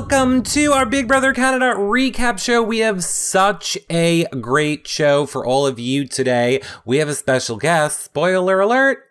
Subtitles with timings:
[0.00, 2.62] welcome to our Big Brother Canada recap show.
[2.62, 6.62] We have such a great show for all of you today.
[6.86, 8.00] We have a special guest.
[8.00, 9.09] Spoiler alert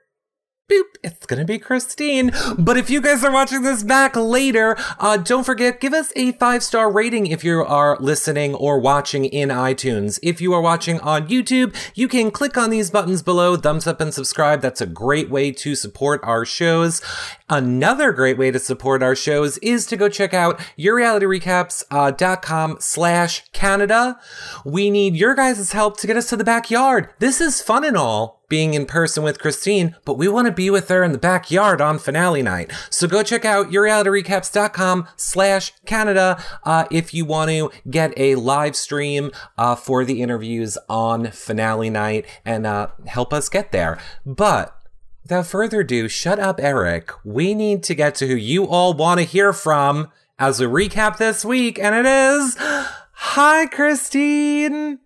[0.70, 2.32] boop, it's gonna be Christine.
[2.58, 6.34] But if you guys are watching this back later, uh, don't forget, give us a
[6.34, 10.20] five star rating if you are listening or watching in iTunes.
[10.22, 14.00] If you are watching on YouTube, you can click on these buttons below, thumbs up
[14.00, 14.62] and subscribe.
[14.62, 17.02] That's a great way to support our shows.
[17.50, 23.50] Another great way to support our shows is to go check out yourrealityrecaps.com uh, slash
[23.52, 24.20] Canada.
[24.64, 27.10] We need your guys' help to get us to the backyard.
[27.20, 30.70] This is fun and all, being in person with Christine, but we want to be
[30.70, 32.72] with her in the backyard on finale night.
[32.90, 38.76] So go check out yourrealityrecaps.com slash Canada uh, if you want to get a live
[38.76, 44.00] stream uh, for the interviews on finale night and uh, help us get there.
[44.26, 44.76] But
[45.24, 47.12] without further ado, shut up, Eric.
[47.24, 51.18] We need to get to who you all want to hear from as we recap
[51.18, 52.56] this week, and it is
[53.22, 55.00] Hi, Christine.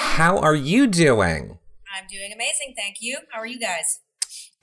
[0.00, 1.58] How are you doing?
[1.92, 3.18] I'm doing amazing, thank you.
[3.32, 3.98] How are you guys?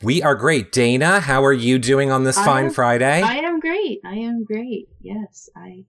[0.01, 0.71] We are great.
[0.71, 3.21] Dana, how are you doing on this fine am, Friday?
[3.21, 3.99] I am great.
[4.05, 4.87] I am great.
[5.01, 5.83] Yes, I.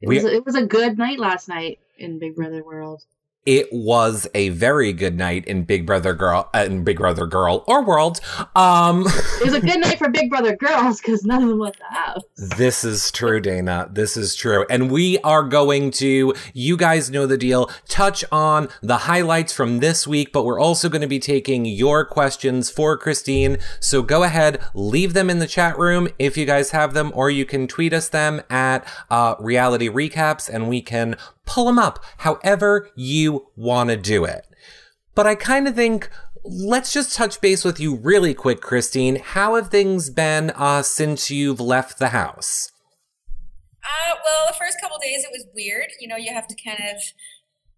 [0.00, 3.04] It we, was it was a good night last night in Big Brother World
[3.46, 7.64] it was a very good night in Big Brother Girl uh, in Big Brother Girl
[7.66, 8.20] or World.
[8.56, 11.78] Um, it was a good night for Big Brother Girls because none of them left
[11.78, 12.22] the house.
[12.36, 13.88] This is true, Dana.
[13.90, 16.34] This is true, and we are going to.
[16.52, 17.70] You guys know the deal.
[17.88, 22.04] Touch on the highlights from this week, but we're also going to be taking your
[22.04, 23.58] questions for Christine.
[23.78, 27.30] So go ahead, leave them in the chat room if you guys have them, or
[27.30, 32.04] you can tweet us them at uh, Reality Recaps, and we can pull them up
[32.18, 34.46] however you want to do it.
[35.14, 36.10] But I kind of think
[36.44, 39.16] let's just touch base with you really quick, Christine.
[39.16, 42.70] How have things been uh, since you've left the house?
[43.82, 45.86] Uh, well, the first couple days it was weird.
[46.00, 47.02] You know, you have to kind of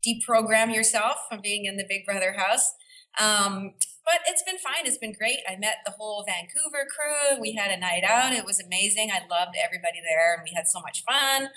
[0.07, 2.73] deprogram yourself from being in the Big Brother house.
[3.21, 3.75] Um,
[4.09, 4.87] but it's been fine.
[4.87, 5.39] It's been great.
[5.47, 7.39] I met the whole Vancouver crew.
[7.41, 8.33] We had a night out.
[8.33, 9.11] It was amazing.
[9.11, 11.51] I loved everybody there, and we had so much fun.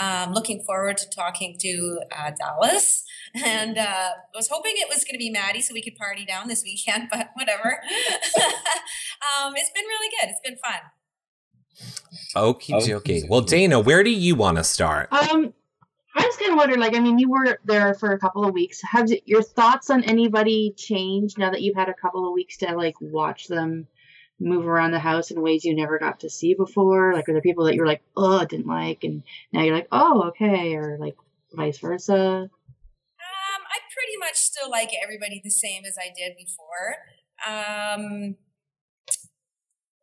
[0.00, 3.04] Um, looking forward to talking to uh, Dallas,
[3.44, 6.48] and uh, was hoping it was going to be Maddie so we could party down
[6.48, 7.08] this weekend.
[7.20, 7.68] But whatever.
[8.38, 10.30] um, it's been really good.
[10.30, 10.80] It's been fun.
[12.36, 13.24] Okay, okay.
[13.28, 15.12] Well, Dana, where do you want to start?
[15.12, 15.52] Um,
[16.14, 18.52] I was kind of wondering, like, I mean, you were there for a couple of
[18.52, 18.80] weeks.
[18.82, 22.74] Have your thoughts on anybody changed now that you've had a couple of weeks to
[22.74, 23.86] like watch them
[24.40, 27.14] move around the house in ways you never got to see before?
[27.14, 29.22] Like, are there people that you're like, oh, I didn't like, and
[29.52, 31.16] now you're like, oh, okay, or like
[31.52, 32.14] vice versa?
[32.14, 32.50] Um,
[33.20, 36.96] I pretty much still like everybody the same as I did before.
[37.46, 38.36] Um,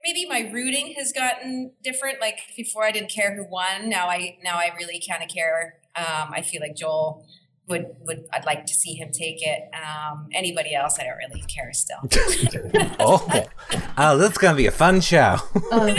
[0.03, 2.22] maybe my rooting has gotten different.
[2.22, 3.90] Like before, I didn't care who won.
[3.90, 7.25] Now I now I really kind of care um, I feel like Joel
[7.68, 9.69] would would I'd like to see him take it.
[9.74, 11.97] Um, anybody else, I don't really care still.
[13.00, 13.46] oh,
[13.97, 15.38] oh, this is gonna be a fun show.
[15.72, 15.96] uh,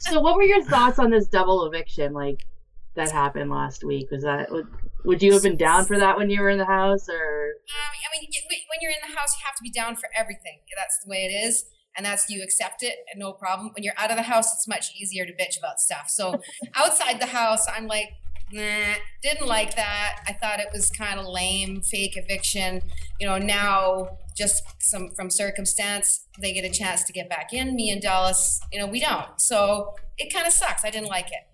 [0.00, 2.12] so, what were your thoughts on this double eviction?
[2.12, 2.46] Like
[2.94, 4.10] that happened last week.
[4.10, 4.66] Was that would,
[5.04, 7.14] would you have been down for that when you were in the house, or?
[7.14, 10.60] Um, I mean, when you're in the house, you have to be down for everything.
[10.76, 11.66] That's the way it is
[11.96, 13.70] and that's you accept it and no problem.
[13.74, 16.08] When you're out of the house, it's much easier to bitch about stuff.
[16.08, 16.40] So
[16.74, 18.10] outside the house, I'm like,
[18.52, 20.20] nah, didn't like that.
[20.26, 22.82] I thought it was kind of lame, fake eviction.
[23.18, 27.76] You know, now just some from circumstance, they get a chance to get back in.
[27.76, 29.40] Me and Dallas, you know, we don't.
[29.40, 30.84] So it kind of sucks.
[30.84, 31.46] I didn't like it.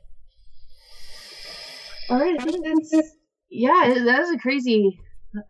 [2.08, 2.36] All right,
[3.50, 5.00] yeah, that was a crazy.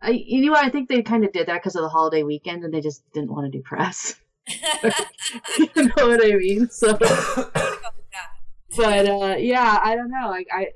[0.01, 2.63] I, you know, I think they kind of did that because of the holiday weekend,
[2.63, 4.15] and they just didn't want to do press.
[4.47, 6.69] you know what I mean?
[6.69, 6.93] So,
[8.75, 10.29] but uh, yeah, I don't know.
[10.29, 10.69] Like I,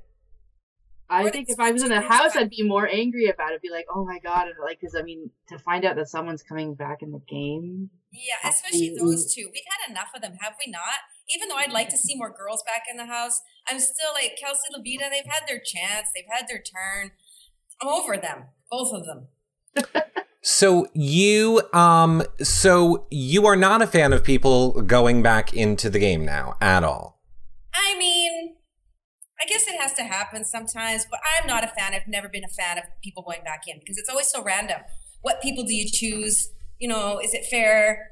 [1.11, 3.61] I think if I was in a house, I'd be more angry about it.
[3.61, 6.41] Be like, oh my god, and like, because I mean, to find out that someone's
[6.41, 7.89] coming back in the game.
[8.11, 9.49] Yeah, especially those two.
[9.53, 11.01] We've had enough of them, have we not?
[11.35, 14.37] Even though I'd like to see more girls back in the house, I'm still like
[14.39, 15.09] Kelsey Loveita.
[15.09, 16.07] They've had their chance.
[16.15, 17.11] They've had their turn.
[17.81, 19.27] I'm over them, both of them.
[20.43, 25.99] So you um so you are not a fan of people going back into the
[25.99, 27.21] game now at all.
[27.73, 28.55] I mean,
[29.41, 31.93] I guess it has to happen sometimes, but I'm not a fan.
[31.93, 34.81] I've never been a fan of people going back in because it's always so random.
[35.21, 36.51] What people do you choose?
[36.79, 38.09] You know, is it fair?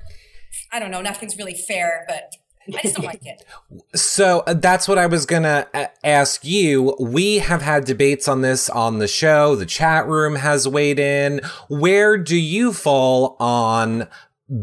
[0.71, 1.01] I don't know.
[1.01, 2.33] Nothing's really fair, but
[2.75, 3.43] I just don't like it.
[3.95, 6.95] So uh, that's what I was gonna uh, ask you.
[6.99, 9.55] We have had debates on this on the show.
[9.55, 11.41] The chat room has weighed in.
[11.69, 14.07] Where do you fall on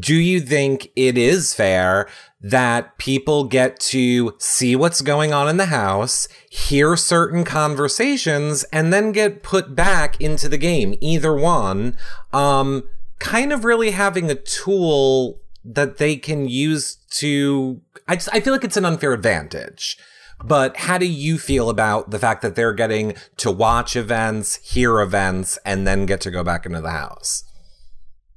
[0.00, 2.08] do you think it is fair
[2.40, 8.92] that people get to see what's going on in the house, hear certain conversations, and
[8.92, 10.94] then get put back into the game?
[11.00, 11.96] Either one,
[12.32, 12.84] um,
[13.18, 17.80] kind of really having a tool that they can use to.
[18.06, 19.98] I just I feel like it's an unfair advantage.
[20.44, 25.00] But how do you feel about the fact that they're getting to watch events, hear
[25.00, 27.44] events, and then get to go back into the house?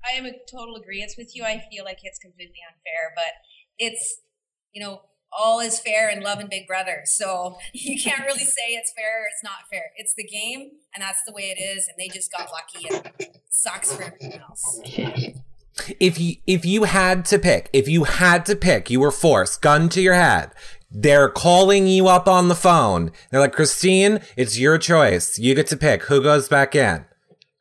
[0.03, 1.43] I am a total agreement with you.
[1.43, 3.33] I feel like it's completely unfair, but
[3.79, 4.21] it's,
[4.71, 7.01] you know, all is fair in love and Big Brother.
[7.05, 9.91] So you can't really say it's fair or it's not fair.
[9.97, 11.87] It's the game, and that's the way it is.
[11.87, 14.81] And they just got lucky, and sucks for everyone else.
[15.99, 19.61] If you if you had to pick, if you had to pick, you were forced,
[19.61, 20.51] gun to your head.
[20.91, 23.11] They're calling you up on the phone.
[23.29, 25.37] They're like, Christine, it's your choice.
[25.37, 27.05] You get to pick who goes back in.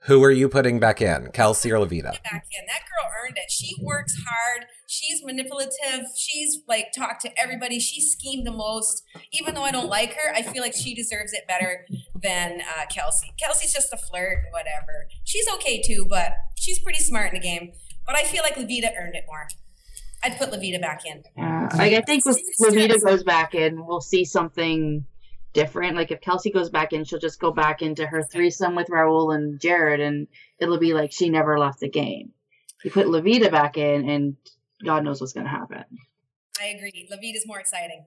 [0.04, 2.22] Who are you putting back in, Kelsey or Loveita?
[2.24, 2.64] Back in.
[2.66, 3.50] That girl earned it.
[3.50, 4.64] She works hard.
[4.90, 6.06] She's manipulative.
[6.16, 7.78] She's like talked to everybody.
[7.78, 9.04] She schemed the most.
[9.32, 11.86] Even though I don't like her, I feel like she deserves it better
[12.22, 13.34] than uh, Kelsey.
[13.38, 15.08] Kelsey's just a flirt, whatever.
[15.24, 17.72] She's okay too, but she's pretty smart in the game.
[18.06, 19.46] But I feel like Loveita earned it more.
[20.24, 21.22] I'd put Loveita back in.
[21.36, 25.04] Yeah, like I think if Loveita goes back in, we'll see something
[25.52, 25.96] different.
[25.96, 29.34] Like if Kelsey goes back in, she'll just go back into her threesome with Raul
[29.34, 32.32] and Jared, and it'll be like she never left the game.
[32.82, 34.36] You put Loveita back in, and
[34.84, 35.84] God knows what's going to happen.
[36.60, 37.08] I agree.
[37.10, 38.06] Loveita's more exciting.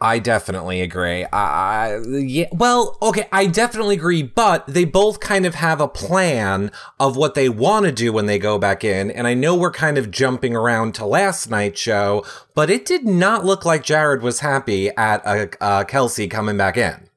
[0.00, 1.24] I definitely agree.
[1.32, 6.70] I, yeah, well, okay, I definitely agree, but they both kind of have a plan
[7.00, 9.10] of what they want to do when they go back in.
[9.10, 12.24] And I know we're kind of jumping around to last night's show,
[12.54, 16.76] but it did not look like Jared was happy at uh, uh, Kelsey coming back
[16.76, 17.07] in.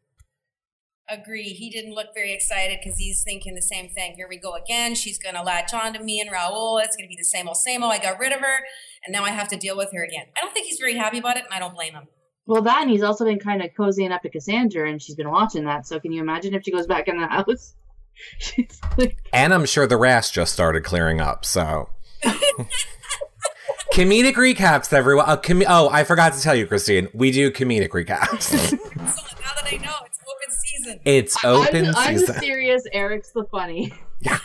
[1.12, 1.50] Agree.
[1.50, 4.14] He didn't look very excited because he's thinking the same thing.
[4.16, 4.96] Here we go again.
[4.96, 6.82] She's going to latch on to me and Raul.
[6.82, 7.92] It's going to be the same old, same old.
[7.92, 8.60] I got rid of her,
[9.06, 10.28] and now I have to deal with her again.
[10.38, 12.08] I don't think he's very happy about it, and I don't blame him.
[12.46, 15.30] Well, that and he's also been kind of cozying up to Cassandra, and she's been
[15.30, 15.86] watching that.
[15.86, 17.76] So can you imagine if she goes back in the house?
[18.98, 19.18] like...
[19.34, 21.44] And I'm sure the rest just started clearing up.
[21.44, 21.90] So.
[23.94, 25.26] comedic recaps, everyone.
[25.28, 27.10] Uh, com- oh, I forgot to tell you, Christine.
[27.14, 28.78] We do comedic recaps.
[31.06, 32.36] It's open I'm, season.
[32.36, 32.84] I'm serious.
[32.92, 33.94] Eric's the funny.
[34.22, 34.38] Yeah.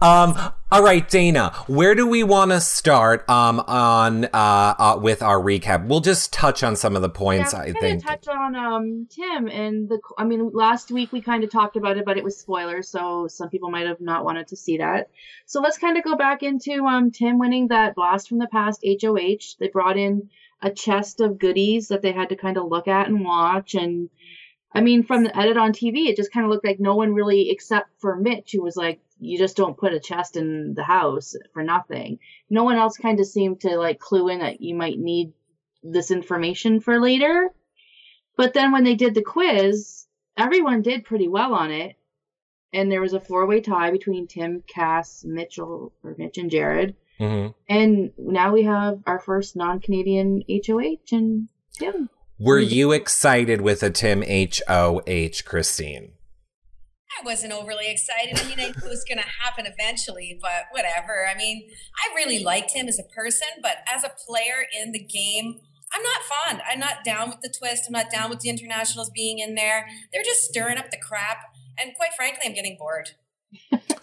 [0.00, 0.52] um.
[0.70, 1.50] All right, Dana.
[1.66, 3.28] Where do we want to start?
[3.28, 3.60] Um.
[3.60, 4.24] On.
[4.26, 4.98] Uh, uh.
[5.02, 7.52] With our recap, we'll just touch on some of the points.
[7.52, 8.04] yeah, I think.
[8.04, 9.98] touch on um Tim and the.
[10.16, 13.26] I mean, last week we kind of talked about it, but it was spoilers, so
[13.26, 15.10] some people might have not wanted to see that.
[15.46, 18.84] So let's kind of go back into um Tim winning that blast from the past
[18.86, 19.56] HOH.
[19.58, 20.30] They brought in
[20.62, 24.10] a chest of goodies that they had to kind of look at and watch and
[24.72, 27.14] I mean, from the edit on TV, it just kind of looked like no one
[27.14, 30.84] really, except for Mitch, who was like, you just don't put a chest in the
[30.84, 32.18] house for nothing.
[32.50, 35.32] No one else kind of seemed to like clue in that you might need
[35.82, 37.50] this information for later.
[38.36, 40.06] But then when they did the quiz,
[40.36, 41.96] everyone did pretty well on it.
[42.72, 46.94] And there was a four way tie between Tim, Cass, Mitchell, or Mitch and Jared.
[47.18, 47.52] Mm-hmm.
[47.68, 52.10] And now we have our first non Canadian HOH and Tim.
[52.40, 52.72] Were mm-hmm.
[52.72, 56.12] you excited with a Tim H O H, Christine?
[57.20, 58.38] I wasn't overly excited.
[58.38, 61.26] I mean, I knew it was going to happen eventually, but whatever.
[61.28, 65.02] I mean, I really liked him as a person, but as a player in the
[65.02, 65.58] game,
[65.92, 66.62] I'm not fond.
[66.70, 67.84] I'm not down with the twist.
[67.88, 69.88] I'm not down with the internationals being in there.
[70.12, 71.38] They're just stirring up the crap.
[71.80, 73.10] And quite frankly, I'm getting bored.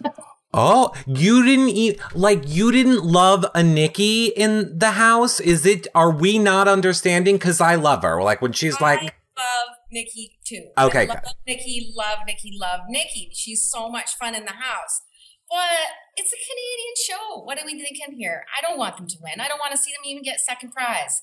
[0.57, 5.39] Oh, you didn't eat like you didn't love a Nikki in the house?
[5.41, 8.23] Is it are we not understanding cuz I love her.
[8.23, 9.01] Like when she's I like
[9.37, 10.69] love Nikki too.
[10.77, 11.03] Okay.
[11.03, 13.31] I love Nikki, love Nikki, love Nikki.
[13.33, 15.01] She's so much fun in the house.
[15.49, 17.43] But it's a Canadian show.
[17.43, 18.45] What are we thinking here?
[18.57, 19.39] I don't want them to win.
[19.39, 21.21] I don't want to see them even get second prize.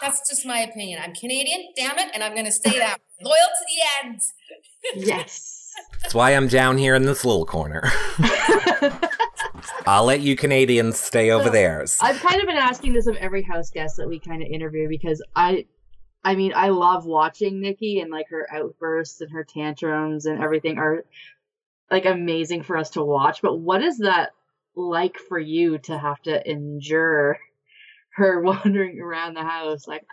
[0.00, 1.00] That's just my opinion.
[1.02, 4.20] I'm Canadian, damn it, and I'm going to stay that loyal to the end.
[4.96, 5.63] Yes.
[6.02, 7.90] That's why I'm down here in this little corner.
[9.86, 11.84] I'll let you Canadians stay over there.
[12.00, 14.88] I've kind of been asking this of every house guest that we kind of interview
[14.88, 15.66] because I
[16.24, 20.78] I mean, I love watching Nikki and like her outbursts and her tantrums and everything
[20.78, 21.04] are
[21.90, 23.42] like amazing for us to watch.
[23.42, 24.30] But what is that
[24.74, 27.38] like for you to have to endure
[28.14, 30.06] her wandering around the house like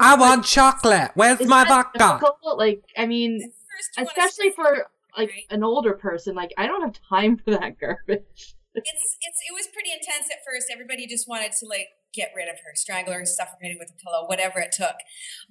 [0.00, 0.16] I ah!
[0.20, 1.10] want chocolate.
[1.14, 1.98] Where's my vodka?
[1.98, 2.56] difficult?
[2.56, 3.52] Like, I mean,
[3.96, 5.44] You especially for like Right.
[5.50, 8.54] an older person, like I don't have time for that garbage.
[8.74, 10.68] it's it's it was pretty intense at first.
[10.72, 14.02] Everybody just wanted to like get rid of her, strangle her, suffocate her with a
[14.02, 14.96] pillow, whatever it took.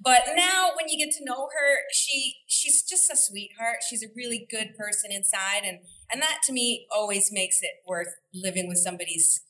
[0.00, 3.78] But now, when you get to know her, she she's just a sweetheart.
[3.88, 5.80] She's a really good person inside, and
[6.10, 9.40] and that to me always makes it worth living with somebody's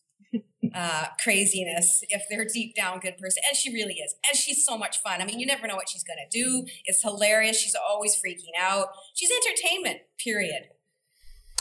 [0.74, 3.42] uh, craziness if they're deep down good person.
[3.48, 4.14] And she really is.
[4.28, 5.20] And she's so much fun.
[5.20, 6.66] I mean, you never know what she's going to do.
[6.84, 7.58] It's hilarious.
[7.58, 8.88] She's always freaking out.
[9.14, 10.68] She's entertainment, period.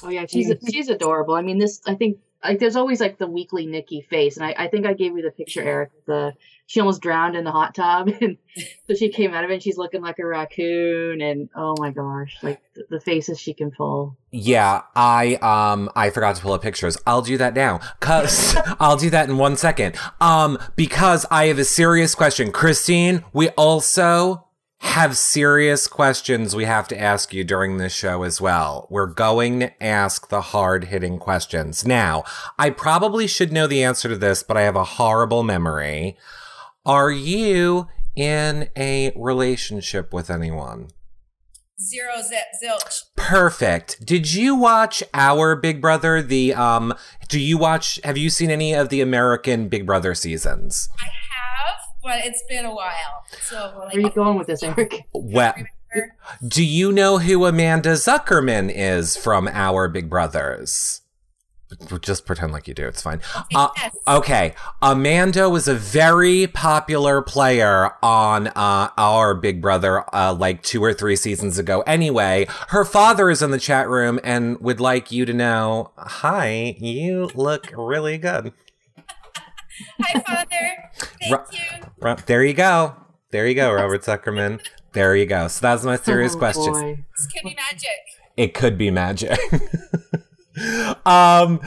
[0.04, 1.34] Oh yeah, she's she's adorable.
[1.34, 4.54] I mean, this I think like there's always like the weekly Nikki face, and I,
[4.58, 5.90] I think I gave you the picture, Eric.
[6.06, 6.34] The
[6.68, 8.38] she almost drowned in the hot tub, and
[8.88, 9.56] so she came out of it.
[9.56, 13.54] and She's looking like a raccoon, and oh my gosh, like the, the faces she
[13.54, 14.18] can pull.
[14.32, 16.98] Yeah, I um I forgot to pull up pictures.
[17.08, 17.80] I'll do that now.
[18.02, 19.98] Cause I'll do that in one second.
[20.22, 22.52] Um because I have a serious question.
[22.52, 24.44] Christine, we also
[24.82, 28.88] have serious questions we have to ask you during this show as well.
[28.92, 31.84] We're going to ask the hard hitting questions.
[31.84, 32.24] Now,
[32.60, 36.16] I probably should know the answer to this, but I have a horrible memory.
[36.88, 40.88] Are you in a relationship with anyone?
[41.82, 43.02] Zero zip zilch.
[43.18, 44.06] Perfect.
[44.06, 46.22] Did you watch our Big Brother?
[46.22, 46.94] The um
[47.28, 50.88] do you watch have you seen any of the American Big Brother seasons?
[50.98, 53.26] I have, but it's been a while.
[53.42, 54.96] So like, Where are you going with this, Eric?
[55.14, 55.56] Well,
[56.48, 61.02] do you know who Amanda Zuckerman is from our Big Brothers?
[62.02, 62.88] Just pretend like you do.
[62.88, 63.20] It's fine.
[63.54, 63.96] Uh, yes.
[64.08, 64.56] okay.
[64.82, 70.94] Amanda was a very popular player on uh, our Big Brother uh, like two or
[70.94, 71.82] three seasons ago.
[71.82, 76.76] Anyway, her father is in the chat room and would like you to know hi,
[76.80, 78.54] you look really good.
[80.02, 80.90] Hi, Father.
[81.22, 81.86] Thank Ru- you.
[82.00, 82.96] Ru- There you go.
[83.32, 84.60] There you go, Robert Zuckerman.
[84.94, 85.48] There you go.
[85.50, 86.74] So that's my serious Oh, question.
[86.74, 87.06] boy.
[87.16, 87.90] This could be magic.
[88.38, 89.38] It could be magic.
[91.06, 91.60] um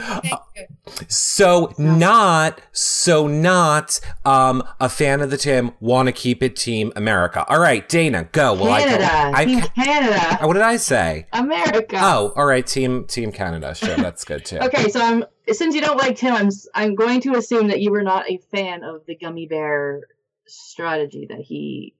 [1.07, 5.71] so not so not um a fan of the team.
[5.79, 7.45] want to keep it team America.
[7.47, 8.53] All right, Dana, go.
[8.53, 11.27] Well, Canada, I, Team I, Canada, what did I say?
[11.33, 11.97] America.
[11.99, 13.73] Oh, all right, team team Canada.
[13.73, 14.59] Sure, that's good too.
[14.59, 17.91] Okay, so I'm since you don't like Tim, I'm I'm going to assume that you
[17.91, 20.01] were not a fan of the gummy bear
[20.47, 21.95] strategy that he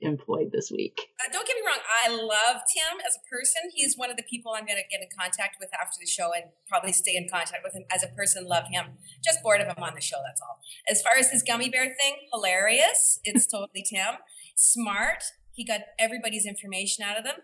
[0.00, 1.08] employed this week.
[1.20, 1.78] Uh, don't get me wrong.
[2.04, 3.70] I love Tim as a person.
[3.74, 6.32] He's one of the people I'm going to get in contact with after the show
[6.34, 8.46] and probably stay in contact with him as a person.
[8.46, 8.98] Love him.
[9.24, 10.16] Just bored of him on the show.
[10.26, 10.60] That's all.
[10.88, 13.20] As far as his gummy bear thing, hilarious.
[13.24, 14.16] It's totally Tim.
[14.54, 15.22] Smart.
[15.52, 17.36] He got everybody's information out of them.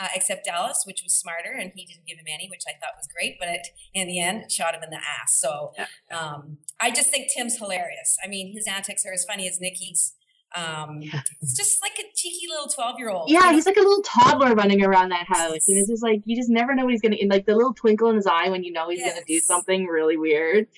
[0.00, 2.94] Uh, except Dallas, which was smarter, and he didn't give him any, which I thought
[2.96, 3.36] was great.
[3.38, 5.38] But it, in the end, shot him in the ass.
[5.38, 5.74] So
[6.10, 8.16] um, I just think Tim's hilarious.
[8.24, 10.14] I mean, his antics are as funny as Nikki's.
[10.54, 11.20] Um, Yeah.
[11.42, 13.30] It's just like a cheeky little twelve-year-old.
[13.30, 16.36] Yeah, he's like a little toddler running around that house, and it's just like you
[16.36, 17.16] just never know what he's gonna.
[17.20, 19.86] And like the little twinkle in his eye when you know he's gonna do something
[19.86, 20.68] really weird.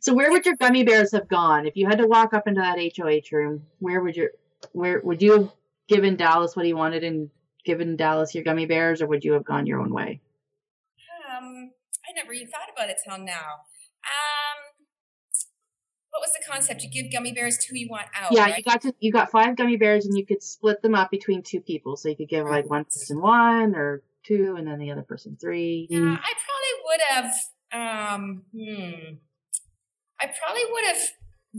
[0.00, 2.60] So where would your gummy bears have gone if you had to walk up into
[2.60, 3.66] that HOH room?
[3.80, 4.30] Where would your
[4.72, 5.52] where would you have
[5.88, 7.30] given Dallas what he wanted and
[7.64, 10.20] given Dallas your gummy bears, or would you have gone your own way?
[11.30, 11.70] Um,
[12.08, 13.64] I never even thought about it till now.
[16.24, 16.82] Was the concept?
[16.82, 18.32] You give gummy bears to who you want out.
[18.32, 18.56] yeah, right?
[18.56, 21.42] you got to you got five gummy bears, and you could split them up between
[21.42, 21.98] two people.
[21.98, 25.36] So you could give like one person one or two, and then the other person
[25.38, 25.86] three.
[25.90, 27.34] Yeah, I probably would have.
[27.72, 29.14] Um, hmm.
[30.18, 31.02] I probably would have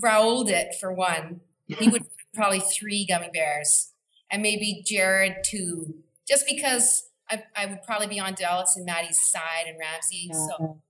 [0.02, 1.42] rolled it for one.
[1.68, 3.92] He would probably three gummy bears,
[4.32, 5.96] and maybe Jared two,
[6.28, 10.32] just because I, I would probably be on Dallas and Maddie's side and Ramsey.
[10.34, 10.82] So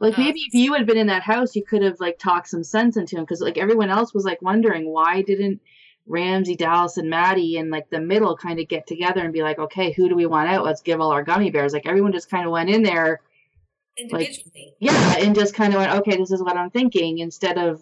[0.00, 2.64] Like maybe if you had been in that house, you could have like talked some
[2.64, 5.60] sense into him because like everyone else was like wondering why didn't
[6.06, 9.58] Ramsey, Dallas, and Maddie and like the middle kind of get together and be like,
[9.58, 10.64] okay, who do we want out?
[10.64, 11.72] Let's give all our gummy bears.
[11.72, 13.20] Like everyone just kind of went in there,
[13.96, 17.80] individually, yeah, and just kind of went, okay, this is what I'm thinking instead of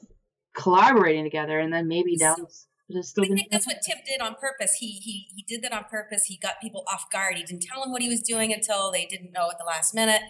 [0.54, 1.58] collaborating together.
[1.58, 4.74] And then maybe So- Dallas I think that's what Tim did on purpose.
[4.74, 6.24] He he he did that on purpose.
[6.26, 7.36] He got people off guard.
[7.36, 9.94] He didn't tell them what he was doing until they didn't know at the last
[9.94, 10.22] minute,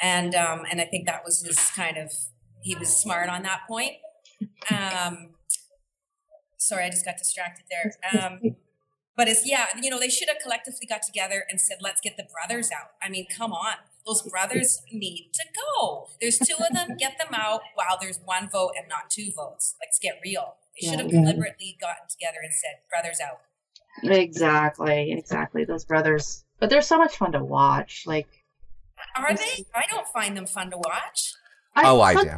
[0.00, 2.12] and um, and I think that was his kind of
[2.62, 3.94] he was smart on that point.
[4.70, 5.30] Um,
[6.56, 7.92] sorry, I just got distracted there.
[8.20, 8.56] Um,
[9.16, 12.16] but it's yeah, you know, they should have collectively got together and said, "Let's get
[12.16, 13.74] the brothers out." I mean, come on,
[14.06, 15.44] those brothers need to
[15.80, 16.06] go.
[16.20, 16.96] There's two of them.
[16.96, 19.74] Get them out while there's one vote and not two votes.
[19.80, 20.54] Let's get real.
[20.80, 21.20] They should have Yeah.
[21.20, 23.40] deliberately gotten together and said, "Brothers out."
[24.04, 25.64] Exactly, exactly.
[25.64, 28.04] Those brothers, but they're so much fun to watch.
[28.06, 28.37] Like,
[29.16, 29.64] Are they?
[29.74, 31.34] I don't find them fun to watch.
[31.76, 32.30] Oh, I do.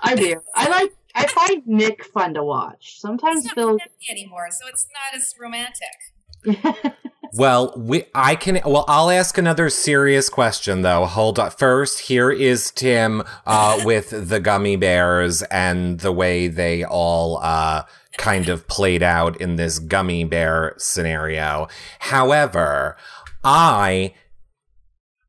[0.00, 0.40] I do.
[0.54, 0.92] I like.
[1.14, 2.98] I find Nick fun to watch.
[3.00, 3.66] Sometimes It's not they'll.
[3.68, 6.94] romantic anymore, so it's not as romantic.
[7.34, 11.04] Well, we I can well I'll ask another serious question though.
[11.04, 11.50] Hold on.
[11.50, 17.82] First, here is Tim uh with the gummy bears and the way they all uh
[18.16, 21.68] kind of played out in this gummy bear scenario.
[21.98, 22.96] However,
[23.44, 24.14] I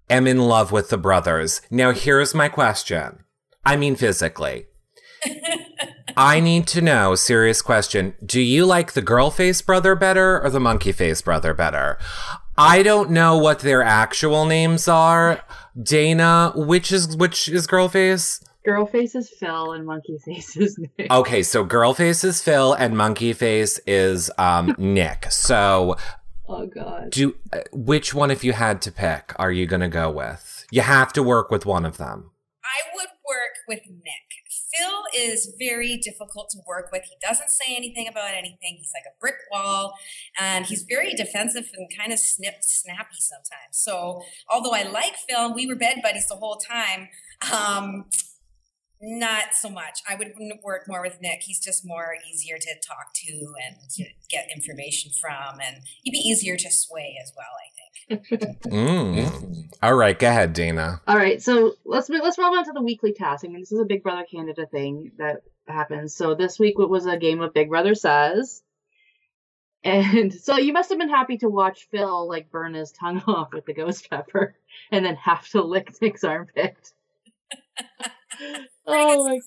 [0.09, 1.61] am in love with the brothers.
[1.69, 3.23] Now here's my question.
[3.65, 4.65] I mean physically.
[6.17, 8.13] I need to know, serious question.
[8.25, 11.97] Do you like the girl face brother better or the monkey face brother better?
[12.57, 15.41] I don't know what their actual names are.
[15.81, 18.43] Dana, which is which is girl face?
[18.65, 21.09] Girl face is Phil and monkey face is Nick.
[21.09, 25.31] Okay, so girl face is Phil and monkey face is um Nick.
[25.31, 25.95] So
[26.49, 27.11] Oh god.
[27.11, 30.65] do uh, which one if you had to pick are you going to go with?
[30.71, 32.31] You have to work with one of them.
[32.63, 34.29] I would work with Nick.
[34.79, 37.03] Phil is very difficult to work with.
[37.03, 38.77] He doesn't say anything about anything.
[38.77, 39.93] He's like a brick wall,
[40.39, 43.71] and he's very defensive and kind of snip, snappy sometimes.
[43.71, 47.09] So, although I like Phil, we were bed buddies the whole time,
[47.51, 48.05] um,
[49.01, 49.99] not so much.
[50.07, 51.41] I would work more with Nick.
[51.43, 53.33] He's just more easier to talk to
[53.65, 57.45] and to get information from, and he'd be easier to sway as well.
[57.55, 57.79] I think.
[58.09, 59.69] Mm.
[59.81, 61.01] All right, go ahead, Dana.
[61.07, 63.45] All right, so let's let's roll on to the weekly task.
[63.45, 66.15] I mean, this is a Big Brother Canada thing that happens.
[66.15, 68.63] So this week it was a game of Big Brother Says,
[69.83, 73.53] and so you must have been happy to watch Phil like burn his tongue off
[73.53, 74.55] with the ghost pepper,
[74.91, 76.75] and then have to lick Nick's armpit.
[78.91, 79.39] oh my.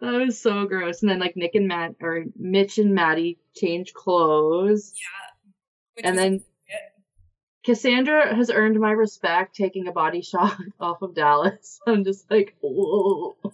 [0.00, 1.02] That was so gross.
[1.02, 4.94] And then like Nick and Matt or Mitch and Maddie change clothes.
[5.94, 6.44] Which and was- then
[7.64, 11.80] Cassandra has earned my respect taking a body shot off of Dallas.
[11.86, 13.36] I'm just like, whoa.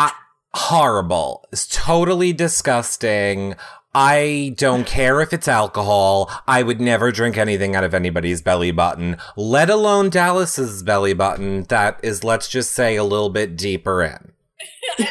[0.00, 0.16] Ah,
[0.54, 1.44] horrible.
[1.50, 3.56] It's totally disgusting.
[3.94, 6.30] I don't care if it's alcohol.
[6.46, 11.64] I would never drink anything out of anybody's belly button, let alone Dallas's belly button
[11.64, 14.32] that is, let's just say, a little bit deeper in.
[14.98, 15.08] Beyond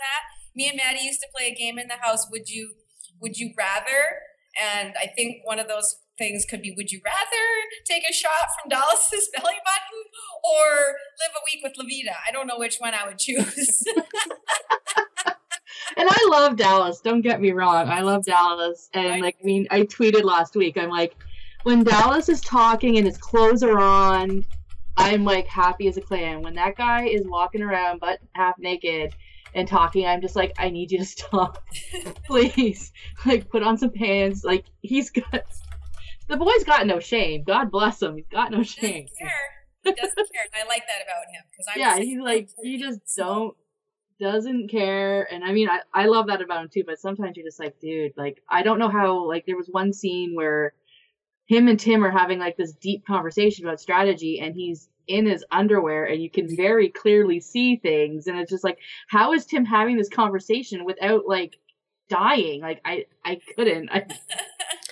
[0.00, 0.22] that,
[0.54, 2.26] me and Maddie used to play a game in the house.
[2.30, 2.74] Would you
[3.20, 4.22] would you rather?
[4.60, 7.44] And I think one of those things could be would you rather
[7.86, 10.04] take a shot from Dallas's belly button
[10.44, 12.14] or live a week with Loveita?
[12.26, 13.84] I don't know which one I would choose.
[15.96, 17.00] And I love Dallas.
[17.00, 17.88] Don't get me wrong.
[17.88, 18.88] I love Dallas.
[18.94, 20.76] And like, I mean, I tweeted last week.
[20.76, 21.16] I'm like,
[21.62, 24.44] when Dallas is talking and his clothes are on,
[24.96, 26.42] I'm like happy as a clam.
[26.42, 29.14] When that guy is walking around butt half naked
[29.54, 31.62] and talking, I'm just like, I need you to stop,
[32.26, 32.92] please.
[33.26, 34.44] Like, put on some pants.
[34.44, 35.44] Like, he's got
[36.28, 37.42] the boy's got no shame.
[37.44, 38.16] God bless him.
[38.16, 39.06] He's got no He shame.
[39.06, 39.30] doesn't care.
[39.82, 40.46] He doesn't care.
[40.54, 43.56] I like that about him because I'm yeah, he's like he oh, just don't
[44.20, 45.32] doesn't care.
[45.32, 47.80] And i mean I, I love that about him too but sometimes you're just like
[47.80, 50.74] dude like i don't know how like there was one scene where
[51.46, 55.44] him and tim are having like this deep conversation about strategy and he's in his
[55.50, 58.26] underwear and you can very clearly see things.
[58.26, 58.78] And it's just like
[59.08, 61.58] how is tim having this conversation without like
[62.08, 62.60] dying?
[62.60, 63.90] Like i i couldn't.
[63.90, 64.06] I,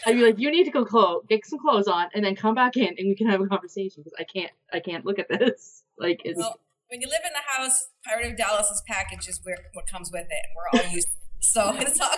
[0.07, 2.55] i'd be like you need to go clothes get some clothes on and then come
[2.55, 5.29] back in and we can have a conversation because i can't i can't look at
[5.29, 5.83] this.
[5.99, 9.59] Like it's Well, when you live in the house, part of Dallas's package is where
[9.75, 11.09] what comes with it, and we're all used.
[11.41, 12.17] So it's all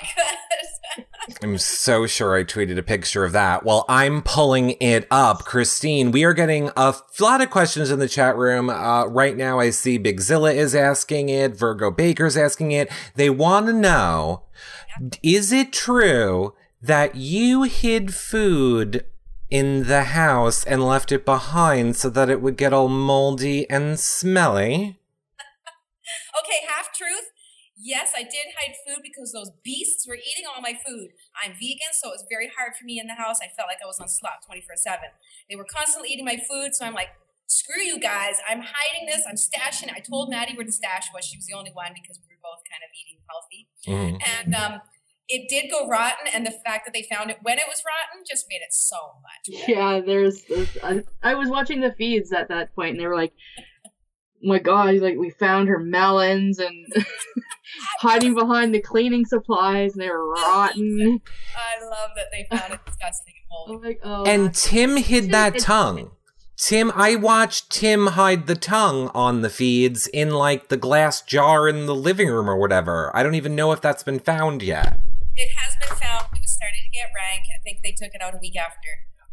[0.96, 1.04] good.
[1.42, 3.64] I'm so sure I tweeted a picture of that.
[3.64, 8.08] While I'm pulling it up, Christine, we are getting a lot of questions in the
[8.08, 8.70] chat room.
[8.70, 12.90] Uh, right now, I see Bigzilla is asking it, Virgo Baker's asking it.
[13.14, 14.44] They want to know
[15.22, 19.04] is it true that you hid food
[19.50, 23.98] in the house and left it behind so that it would get all moldy and
[23.98, 24.96] smelly?
[26.42, 27.30] Okay, half truth.
[27.76, 31.10] Yes, I did hide food because those beasts were eating all my food.
[31.32, 33.38] I'm vegan, so it was very hard for me in the house.
[33.40, 34.98] I felt like I was on slop 24 7.
[35.48, 37.08] They were constantly eating my food, so I'm like,
[37.46, 38.36] screw you guys.
[38.48, 39.24] I'm hiding this.
[39.24, 39.96] I'm stashing it.
[39.96, 41.24] I told Maddie where the stash was.
[41.24, 43.60] She was the only one because we were both kind of eating healthy.
[43.88, 44.12] Mhm.
[44.28, 44.72] And um,
[45.32, 48.24] it did go rotten, and the fact that they found it when it was rotten
[48.28, 49.60] just made it so much.
[49.66, 49.72] better.
[49.72, 50.42] Yeah, there's.
[50.42, 53.32] there's I, I was watching the feeds at that point, and they were like,
[53.86, 53.90] "Oh
[54.42, 56.84] "My God!" Like we found her melons and
[58.00, 61.20] hiding behind the cleaning supplies, and they were rotten.
[61.56, 63.88] I love that they found it disgusting and I'm moldy.
[63.88, 66.10] like, oh, And Tim hid that It's- tongue.
[66.62, 71.66] Tim, I watched Tim hide the tongue on the feeds in like the glass jar
[71.66, 73.10] in the living room or whatever.
[73.16, 75.00] I don't even know if that's been found yet.
[75.40, 76.24] It has been found.
[76.34, 77.44] It was starting to get rank.
[77.56, 78.88] I think they took it out a week after.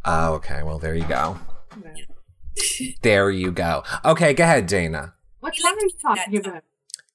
[0.06, 0.64] Oh, okay.
[0.64, 1.40] Well, there you go.
[1.84, 2.06] Yeah.
[3.04, 3.84] There you go.
[4.04, 5.14] Okay, go ahead, Dana.
[5.42, 6.64] what We tongue are you to do that talking about?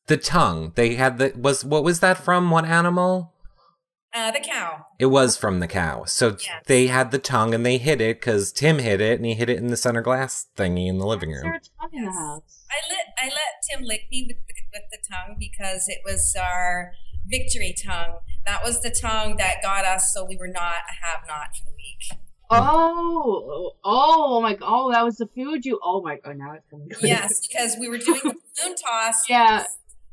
[0.06, 0.72] The tongue.
[0.76, 2.50] They had the was what was that from?
[2.50, 3.32] What animal?
[4.14, 4.86] Uh, the cow.
[5.00, 6.04] It was from the cow.
[6.04, 6.60] So Yeah.
[6.66, 9.48] they had the tongue and they hid it because Tim hid it and he hid
[9.48, 11.46] it in the center glass thingy in the living room.
[11.46, 12.16] a tongue in the Yes.
[12.18, 12.64] house?
[12.70, 16.36] I let I let Tim lick me with the, with the tongue because it was
[16.40, 16.92] our
[17.26, 18.18] victory tongue.
[18.46, 21.64] That was the tongue that got us, so we were not a have not for
[21.66, 22.20] the week.
[22.50, 22.52] Oh,
[23.48, 24.58] oh, oh my!
[24.60, 25.80] Oh, that was the food you.
[25.82, 26.18] Oh my!
[26.24, 26.88] Oh, now it's coming.
[27.00, 29.24] Yes, because we were doing the balloon toss.
[29.28, 29.64] Yeah.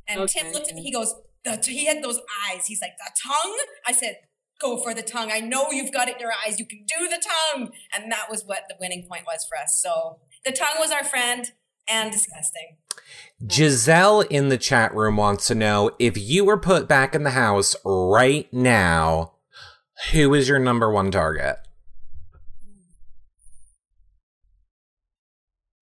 [0.07, 0.53] And Tim Okay.
[0.53, 0.81] looked at me.
[0.81, 1.13] He goes,
[1.45, 2.19] the, he had those
[2.49, 2.65] eyes.
[2.65, 3.57] He's like, the tongue?
[3.85, 4.15] I said,
[4.59, 5.31] go for the tongue.
[5.31, 6.59] I know you've got it in your eyes.
[6.59, 7.21] You can do the
[7.53, 7.71] tongue.
[7.95, 9.79] And that was what the winning point was for us.
[9.83, 11.51] So the tongue was our friend
[11.87, 12.77] and disgusting.
[13.49, 17.31] Giselle in the chat room wants to know if you were put back in the
[17.31, 19.33] house right now,
[20.11, 21.57] who is your number one target?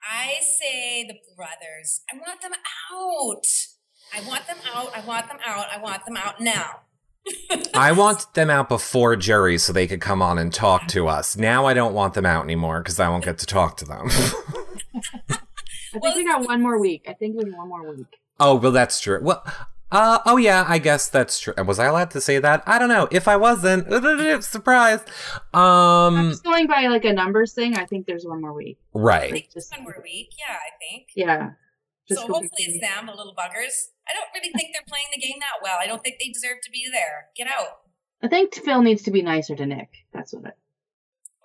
[0.03, 2.01] I say the brothers.
[2.11, 2.53] I want them
[2.91, 3.47] out.
[4.13, 4.95] I want them out.
[4.95, 5.65] I want them out.
[5.71, 6.81] I want them out now.
[7.73, 11.35] I want them out before jury so they could come on and talk to us.
[11.35, 14.09] Now I don't want them out anymore because I won't get to talk to them.
[15.97, 17.05] I think we got one more week.
[17.07, 18.07] I think we have one more week.
[18.39, 19.19] oh, well, that's true.
[19.21, 19.43] Well,
[19.91, 21.53] uh, oh yeah, I guess that's true.
[21.65, 22.61] Was I allowed to say that?
[22.67, 23.07] I don't know.
[23.11, 23.87] If I wasn't,
[24.43, 24.99] surprise.
[25.53, 25.61] I'm
[26.15, 27.75] Um, just going by like a numbers thing.
[27.77, 28.77] I think there's one more week.
[28.95, 29.31] I right.
[29.31, 30.29] think Just- one more week.
[30.37, 31.07] Yeah, I think.
[31.15, 31.51] Yeah.
[32.07, 33.91] Just so hopefully between- it's them, the little buggers.
[34.09, 35.77] I don't really think they're playing the game that well.
[35.81, 37.27] I don't think they deserve to be there.
[37.35, 37.79] Get out.
[38.23, 39.89] I think Phil needs to be nicer to Nick.
[40.13, 40.57] That's what it.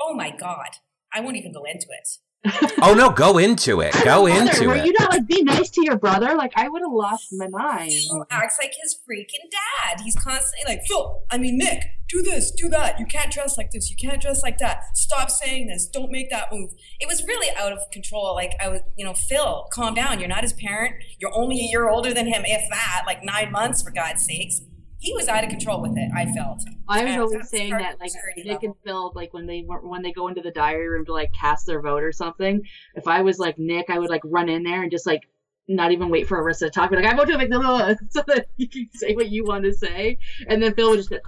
[0.01, 0.69] Oh my god.
[1.13, 2.09] I won't even go into it.
[2.85, 3.93] Oh no, go into it.
[4.05, 4.85] Go Brother, into were it.
[4.87, 6.35] you not like be nice to your brother?
[6.35, 7.93] Like I would have lost my mind.
[7.93, 10.01] Phil acts like his freaking dad.
[10.03, 12.99] He's constantly like, Phil, I mean, Nick, do this, do that.
[12.99, 13.89] You can't dress like this.
[13.89, 14.97] You can't dress like that.
[14.97, 15.87] Stop saying this.
[15.87, 16.73] Don't make that move.
[16.99, 18.35] It was really out of control.
[18.35, 20.19] Like, I was, you know, Phil, calm down.
[20.19, 20.97] You're not his parent.
[21.21, 24.61] You're only a year older than him, if that, like nine months, for God's sakes.
[25.03, 26.63] He was out of control with it, I felt.
[26.89, 28.69] I was always saying that like maturity Nick level.
[28.69, 31.67] and Phil, like when they when they go into the diary room to like cast
[31.67, 32.63] their vote or something.
[32.95, 35.29] If I was like Nick, I would like run in there and just like
[35.67, 37.79] not even wait for Arisa to talk, but like I vote to make blah, blah,
[37.79, 40.99] blah," so that you can say what you want to say, and then Phil would
[40.99, 41.19] just go,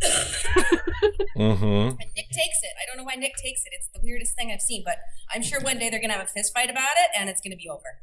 [1.38, 1.64] Mm-hmm.
[1.64, 2.74] And Nick takes it.
[2.82, 3.70] I don't know why Nick takes it.
[3.72, 4.96] It's the weirdest thing I've seen, but
[5.32, 7.40] I'm sure one day they're going to have a fist fight about it and it's
[7.40, 8.00] going to be over.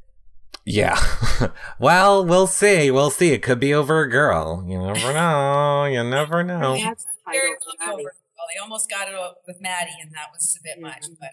[0.66, 1.00] Yeah.
[1.80, 2.90] well, we'll see.
[2.92, 3.32] We'll see.
[3.34, 4.66] It could be over a girl.
[4.68, 5.86] You never know.
[5.86, 6.76] You never know.
[6.76, 8.14] "That's the Very title well for Maddie." over.
[8.38, 9.14] Well, they almost got it
[9.48, 11.04] with Maddie, and that was a bit much.
[11.04, 11.18] Mhm.
[11.20, 11.32] But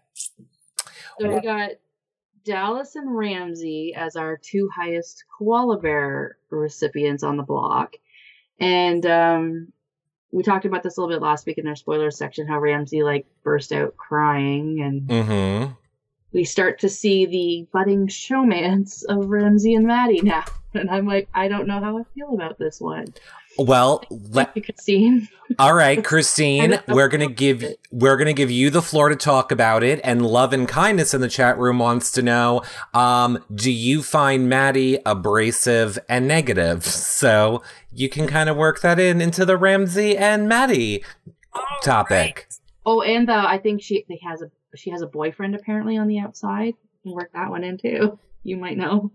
[1.21, 1.71] So we got
[2.45, 7.95] Dallas and Ramsey as our two highest koala bear recipients on the block.
[8.61, 9.73] And um,
[10.31, 13.03] we talked about this a little bit last week in our spoilers section how Ramsey
[13.03, 15.73] like burst out crying and Mm-hmm.
[16.33, 20.45] We start to see the budding showmance of Ramsey and Maddie now.
[20.75, 23.12] And I'm like, I don't know how I feel about this one.
[23.59, 25.29] Well, let, Christine.
[25.59, 29.83] all right, Christine, we're gonna give we're gonna give you the floor to talk about
[29.83, 30.01] it.
[30.03, 32.62] And love and kindness in the chat room wants to know:
[32.95, 36.87] um, Do you find Maddie abrasive and negative?
[36.87, 41.05] So you can kind of work that in into the Ramsey and Maddie
[41.53, 42.47] All topic.
[42.49, 42.59] right.
[42.85, 46.19] Oh, and uh, I think she has a she has a boyfriend apparently on the
[46.19, 46.75] outside.
[47.03, 48.19] You work that one in too.
[48.43, 49.13] You might know.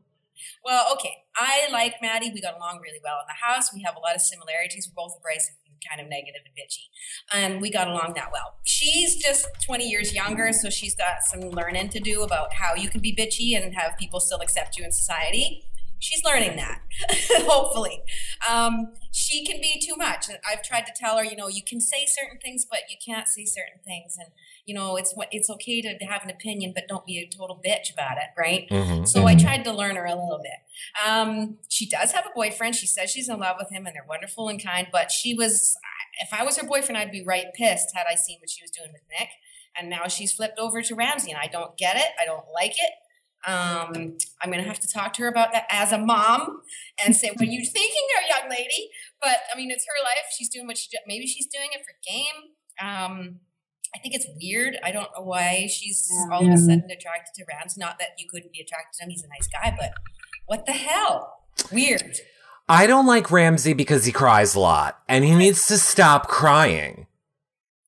[0.63, 1.23] Well, okay.
[1.35, 2.31] I like Maddie.
[2.33, 3.73] We got along really well in the house.
[3.73, 4.89] We have a lot of similarities.
[4.89, 6.87] We're both abrasive and kind of negative and bitchy.
[7.33, 8.55] And we got along that well.
[8.63, 12.89] She's just 20 years younger, so she's got some learning to do about how you
[12.89, 15.63] can be bitchy and have people still accept you in society.
[15.99, 16.81] She's learning that,
[17.41, 18.03] hopefully.
[18.47, 20.27] Um, she can be too much.
[20.47, 23.27] I've tried to tell her, you know, you can say certain things, but you can't
[23.27, 24.15] say certain things.
[24.19, 24.27] And,
[24.67, 27.55] you know, it's what it's okay to have an opinion, but don't be a total
[27.55, 28.67] bitch about it, right?
[28.69, 29.05] Mm-hmm.
[29.05, 31.07] So I tried to learn her a little bit.
[31.07, 32.75] Um, she does have a boyfriend.
[32.75, 35.77] She says she's in love with him and they're wonderful and kind, but she was,
[36.21, 38.69] if I was her boyfriend, I'd be right pissed had I seen what she was
[38.71, 39.29] doing with Nick.
[39.79, 42.09] And now she's flipped over to Ramsey and I don't get it.
[42.21, 42.91] I don't like it.
[43.47, 46.61] Um, I'm going to have to talk to her about that as a mom
[47.01, 48.89] and say, what are you thinking there, young lady?
[49.21, 50.33] But I mean, it's her life.
[50.37, 52.51] She's doing what she, do- maybe she's doing it for game.
[52.81, 53.39] Um,
[53.97, 54.77] I think it's weird.
[54.83, 56.35] I don't know why she's Yeah.
[56.35, 57.77] all of a sudden attracted to Rams.
[57.77, 59.91] Not that you couldn't be attracted to him; he's a nice guy, but
[60.45, 61.39] what the hell?
[61.71, 62.17] Weird.
[62.69, 67.07] I don't like Ramsey because he cries a lot, and he needs to stop crying.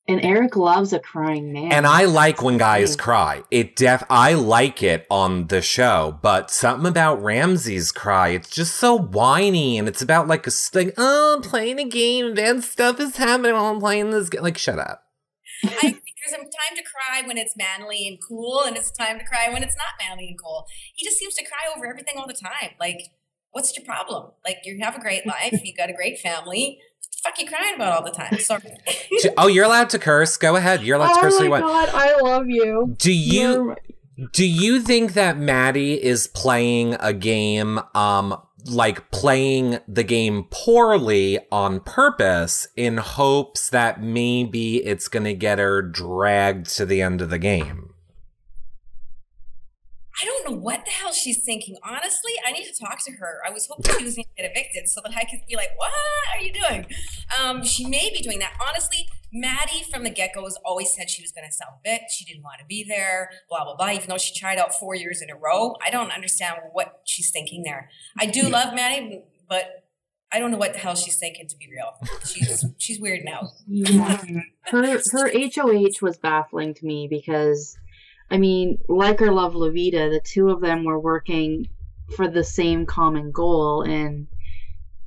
[0.07, 1.71] And Eric loves a crying man.
[1.71, 3.43] And I like when guys cry.
[3.51, 8.77] It def I like it on the show, but something about Ramsey's cry, it's just
[8.77, 12.63] so whiny and it's about like a s- like, oh, I'm playing a game, bad
[12.63, 14.41] stuff is happening while I'm playing this game.
[14.41, 15.03] Like, shut up.
[15.63, 15.98] I think
[16.31, 19.25] there's a time to cry when it's manly and cool, and it's a time to
[19.25, 20.65] cry when it's not manly and cool.
[20.95, 22.71] He just seems to cry over everything all the time.
[22.79, 22.99] Like,
[23.51, 24.31] what's your problem?
[24.45, 26.79] Like, you have a great life, you got a great family.
[27.23, 28.37] fuck you crying about all the time?
[28.39, 28.61] Sorry.
[29.37, 30.37] oh, you're allowed to curse.
[30.37, 30.83] Go ahead.
[30.83, 31.33] You're allowed to curse.
[31.35, 31.63] Oh my you want.
[31.65, 32.95] god, I love you.
[32.97, 33.75] Do you You're-
[34.33, 41.39] do you think that Maddie is playing a game um like playing the game poorly
[41.51, 47.21] on purpose in hopes that maybe it's going to get her dragged to the end
[47.21, 47.88] of the game?
[50.21, 51.77] I don't know what the hell she's thinking.
[51.83, 53.37] Honestly, I need to talk to her.
[53.45, 55.69] I was hoping she was going to get evicted so that I could be like,
[55.77, 55.91] "What
[56.35, 56.85] are you doing?"
[57.39, 58.53] Um, she may be doing that.
[58.67, 62.11] Honestly, Maddie from the get go has always said she was going to self evict.
[62.11, 63.29] She didn't want to be there.
[63.49, 63.91] Blah blah blah.
[63.91, 67.31] Even though she tried out four years in a row, I don't understand what she's
[67.31, 67.89] thinking there.
[68.19, 69.85] I do love Maddie, but
[70.31, 71.47] I don't know what the hell she's thinking.
[71.47, 71.91] To be real,
[72.25, 73.51] she's she's weird now.
[73.67, 74.17] Yeah.
[74.63, 77.77] her her HOH was baffling to me because
[78.31, 81.67] I mean, like or love Loveita, the two of them were working
[82.15, 84.27] for the same common goal and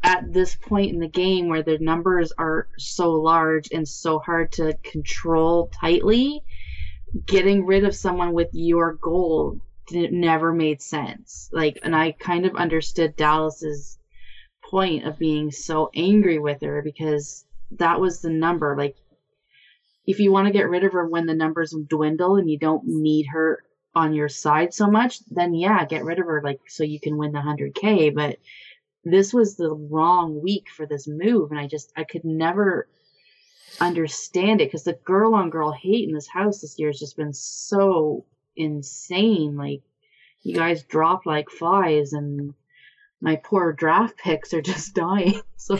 [0.03, 4.51] at this point in the game where the numbers are so large and so hard
[4.53, 6.43] to control tightly,
[7.27, 9.61] getting rid of someone with your goal
[9.93, 11.49] never made sense.
[11.53, 13.99] Like, and I kind of understood Dallas's
[14.65, 18.75] point of being so angry with her because that was the number.
[18.77, 18.97] Like,
[20.07, 22.85] if you want to get rid of her when the numbers dwindle and you don't
[22.87, 23.63] need her
[23.95, 27.17] on your side so much, then yeah, get rid of her, like, so you can
[27.17, 28.15] win the 100K.
[28.15, 28.39] But
[29.05, 31.51] this was the wrong week for this move.
[31.51, 32.89] And I just, I could never
[33.81, 37.17] understand it because the girl on girl hate in this house this year has just
[37.17, 38.25] been so
[38.57, 39.57] insane.
[39.57, 39.83] Like,
[40.43, 42.55] you guys drop like flies and
[43.21, 45.41] my poor draft picks are just dying.
[45.57, 45.79] So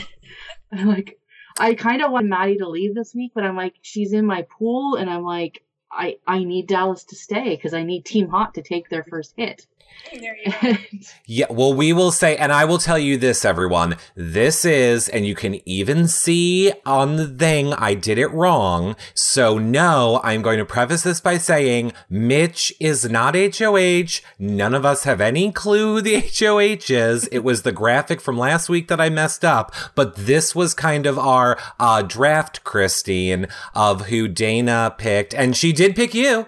[0.71, 1.19] I'm like,
[1.59, 4.43] I kind of want Maddie to leave this week, but I'm like, she's in my
[4.43, 8.55] pool, and I'm like, I I need Dallas to stay because I need Team Hot
[8.55, 9.67] to take their first hit.
[11.25, 13.95] Yeah, well, we will say, and I will tell you this, everyone.
[14.15, 18.95] This is, and you can even see on the thing, I did it wrong.
[19.13, 24.21] So, no, I'm going to preface this by saying Mitch is not HOH.
[24.37, 27.27] None of us have any clue who the HOH is.
[27.27, 31.05] It was the graphic from last week that I messed up, but this was kind
[31.05, 36.47] of our uh, draft, Christine, of who Dana picked, and she did pick you.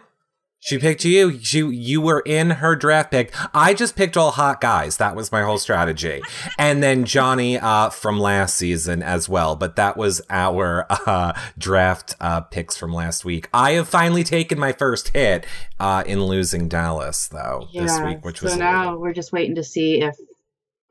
[0.66, 1.40] She picked you.
[1.44, 3.32] She, you were in her draft pick.
[3.54, 4.98] I just picked all hot guys.
[4.98, 6.24] That was my whole strategy.
[6.58, 9.56] And then Johnny uh, from last season as well.
[9.56, 13.48] But that was our uh, draft uh, picks from last week.
[13.54, 15.46] I have finally taken my first hit
[15.80, 19.54] uh, in losing Dallas, though, this week, which was so a now we're just waiting
[19.58, 20.16] to see if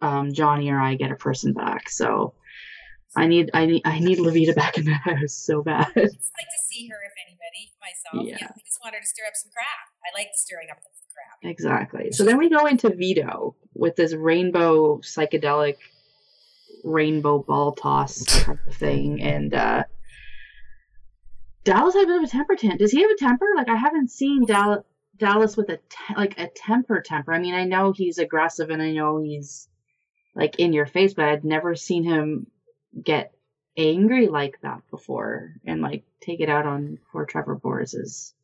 [0.00, 1.90] um, Johnny or I get a person back.
[1.90, 2.34] So
[3.16, 5.86] I need I need I need Loveita back in the house so bad.
[5.88, 8.26] I'd like to see her, if anybody, myself.
[8.26, 8.36] Yeah.
[8.40, 8.52] Yeah.
[8.54, 9.66] I just want her to stir up some crap.
[10.04, 11.50] I like the stirring up of the crap.
[11.50, 12.12] Exactly.
[12.12, 15.76] So then we go into Veto with this rainbow psychedelic
[16.82, 19.22] rainbow ball toss type of thing.
[19.22, 19.84] And uh
[21.64, 22.78] Dallas had a bit of a temper tantrum.
[22.78, 23.46] Does he have a temper?
[23.56, 24.84] Like I haven't seen Dallas
[25.16, 27.32] Dallas with a te- like a temper temper.
[27.32, 29.68] I mean, I know he's aggressive and I know he's
[30.34, 32.48] like in your face, but I'd never seen him
[33.02, 33.34] get
[33.76, 38.34] angry like that before and like take it out on poor Trevor Boris's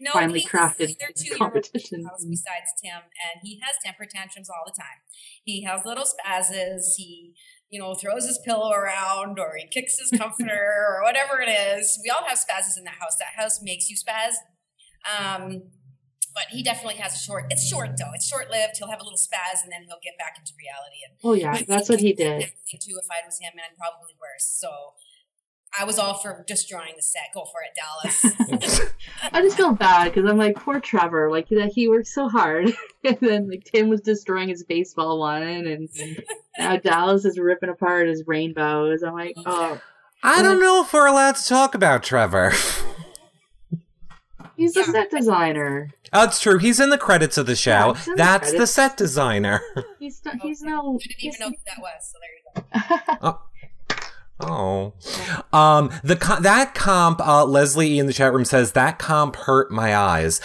[0.00, 0.96] No, finally he's crafted
[1.36, 2.04] competition.
[2.28, 4.98] besides Tim, and he has temper tantrums all the time.
[5.44, 6.94] He has little spazzes.
[6.96, 7.34] He,
[7.70, 10.52] you know, throws his pillow around, or he kicks his comforter,
[10.98, 11.98] or whatever it is.
[12.02, 13.16] We all have spazzes in that house.
[13.18, 14.34] That house makes you spaz.
[15.18, 15.62] Um,
[16.36, 17.46] but he definitely has a short.
[17.48, 18.12] It's short though.
[18.14, 18.76] It's short lived.
[18.76, 20.98] He'll have a little spaz, and then he'll get back into reality.
[21.08, 22.42] And Oh yeah, that's what he did.
[22.42, 24.44] Too, if I was him, and probably worse.
[24.44, 24.68] So.
[25.78, 27.24] I was all for destroying the set.
[27.34, 28.88] Go for it, Dallas.
[29.32, 32.72] I just feel bad because I'm like poor Trevor, like that he worked so hard,
[33.04, 35.90] and then like Tim was destroying his baseball one, and
[36.56, 39.02] now Dallas is ripping apart his rainbows.
[39.02, 39.78] I'm like, oh,
[40.22, 42.52] I don't know if we're allowed to talk about Trevor.
[44.56, 44.92] He's the Yeah.
[44.92, 45.90] set designer.
[46.12, 46.58] Oh, it's true.
[46.58, 47.70] He's in the credits of the show.
[47.70, 49.60] Yeah, it's in the That's the set designer.
[49.98, 50.70] He's not, he's Okay.
[50.70, 50.98] no.
[50.98, 52.12] didn't He's, even know who that was.
[52.12, 52.64] So there
[53.16, 53.38] you go.
[54.38, 54.92] Oh,
[55.50, 59.70] um, the that comp, uh, Leslie E in the chat room says that comp hurt
[59.70, 60.42] my eyes.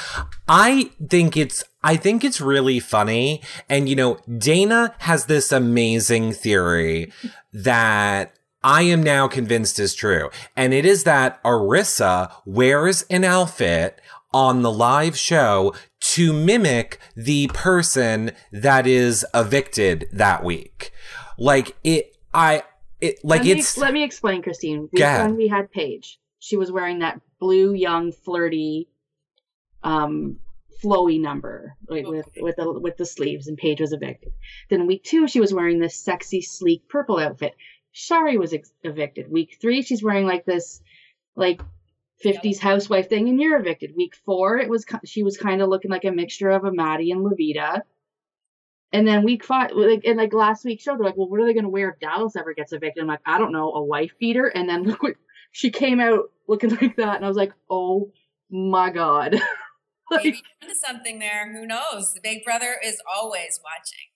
[0.47, 3.41] I think it's, I think it's really funny.
[3.67, 7.11] And you know, Dana has this amazing theory
[7.51, 10.29] that I am now convinced is true.
[10.55, 13.99] And it is that Arisa wears an outfit
[14.33, 20.91] on the live show to mimic the person that is evicted that week.
[21.37, 22.63] Like it, I,
[22.99, 24.89] it, like let me, it's, let me explain, Christine.
[24.95, 25.27] Go ahead.
[25.27, 28.87] When we had Paige, she was wearing that blue, young, flirty,
[29.83, 30.37] um,
[30.83, 34.31] flowy number like, with with the with the sleeves, and Paige was evicted.
[34.69, 37.53] Then week two, she was wearing this sexy, sleek purple outfit.
[37.91, 39.29] Shari was ex- evicted.
[39.29, 40.81] Week three, she's wearing like this,
[41.35, 41.61] like
[42.23, 43.95] 50s housewife thing, and you're evicted.
[43.95, 47.11] Week four, it was she was kind of looking like a mixture of a Maddie
[47.11, 47.81] and Loveita.
[48.93, 51.45] And then week five, like and like last week's show, they're like, well, what are
[51.45, 53.01] they going to wear if Dallas ever gets evicted?
[53.01, 54.47] I'm like, I don't know, a wife beater.
[54.47, 55.15] And then look what
[55.51, 58.11] she came out looking like that, and I was like, oh
[58.49, 59.35] my god.
[60.11, 61.51] like, Maybe something there.
[61.53, 62.13] Who knows?
[62.13, 64.10] The Big Brother is always watching.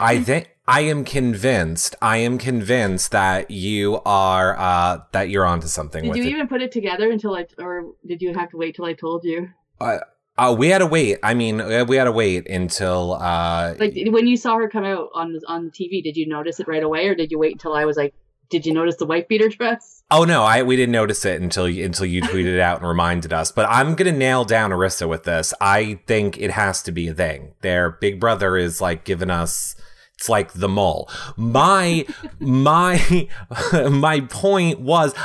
[0.00, 1.96] I think I am convinced.
[2.00, 6.04] I am convinced that you are uh that you're onto something.
[6.04, 6.28] Did you it.
[6.28, 9.24] even put it together until I, or did you have to wait till I told
[9.24, 9.48] you?
[9.80, 9.98] Uh,
[10.38, 11.18] uh, we had to wait.
[11.22, 14.84] I mean, uh, we had to wait until uh like when you saw her come
[14.84, 16.02] out on on TV.
[16.02, 18.14] Did you notice it right away, or did you wait until I was like,
[18.48, 21.66] "Did you notice the white beater dress?" Oh no, I we didn't notice it until
[21.66, 23.50] you, until you tweeted it out and reminded us.
[23.50, 25.54] But I'm gonna nail down Arisa with this.
[25.58, 27.54] I think it has to be a thing.
[27.62, 29.74] Their Big Brother is like giving us
[30.22, 31.10] it's like the mall.
[31.36, 32.06] My
[32.38, 33.28] my
[33.90, 35.16] my point was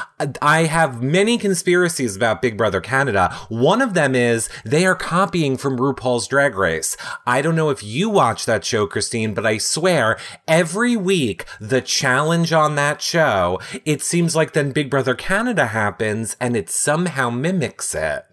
[0.42, 3.32] I have many conspiracies about Big Brother Canada.
[3.50, 6.98] One of them is they are copying from RuPaul's Drag Race.
[7.28, 11.82] I don't know if you watch that show, Christine, but I swear every week the
[11.82, 17.30] challenge on that show, it seems like then Big Brother Canada happens and it somehow
[17.30, 18.27] mimics it.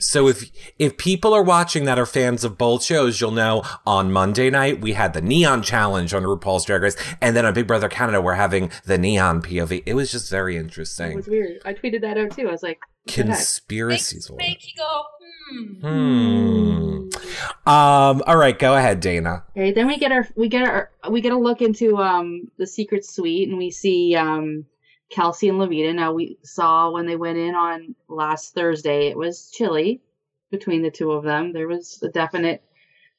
[0.00, 4.12] So if if people are watching that are fans of both shows, you'll know on
[4.12, 7.66] Monday night we had the Neon Challenge on RuPaul's Drag Race, and then on Big
[7.66, 9.82] Brother Canada we're having the Neon POV.
[9.86, 11.12] It was just very interesting.
[11.12, 11.60] It was weird.
[11.64, 12.48] I tweeted that out too.
[12.48, 14.30] I was like, conspiracies.
[14.30, 15.02] Make, make you go.
[15.50, 15.80] Hmm.
[15.80, 17.68] hmm.
[17.68, 18.22] Um.
[18.26, 18.58] All right.
[18.58, 19.44] Go ahead, Dana.
[19.56, 19.74] All right.
[19.74, 23.04] Then we get our we get our we get a look into um the secret
[23.04, 24.66] suite, and we see um
[25.10, 25.94] Kelsey and Loveita.
[25.94, 30.02] Now we saw when they went in on last Thursday, it was chilly
[30.50, 31.52] between the two of them.
[31.52, 32.62] There was a definite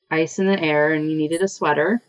[0.10, 2.02] ice in the air, and you needed a sweater.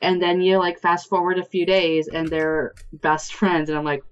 [0.00, 3.84] And then you like fast forward a few days, and they're best friends, and I'm
[3.84, 4.04] like,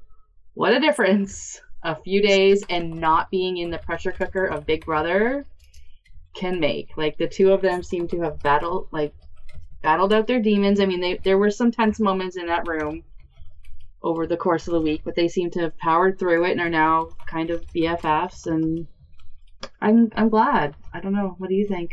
[0.54, 1.60] what a difference!
[1.82, 5.46] A few days and not being in the pressure cooker of Big Brother
[6.34, 6.96] can make.
[6.96, 9.14] Like the two of them seem to have battled, like
[9.82, 10.80] battled out their demons.
[10.80, 13.04] I mean, they there were some tense moments in that room
[14.06, 16.60] over the course of the week, but they seem to have powered through it and
[16.60, 18.46] are now kind of BFFs.
[18.46, 18.86] And
[19.80, 20.76] I'm I'm glad.
[20.94, 21.34] I don't know.
[21.38, 21.90] What do you think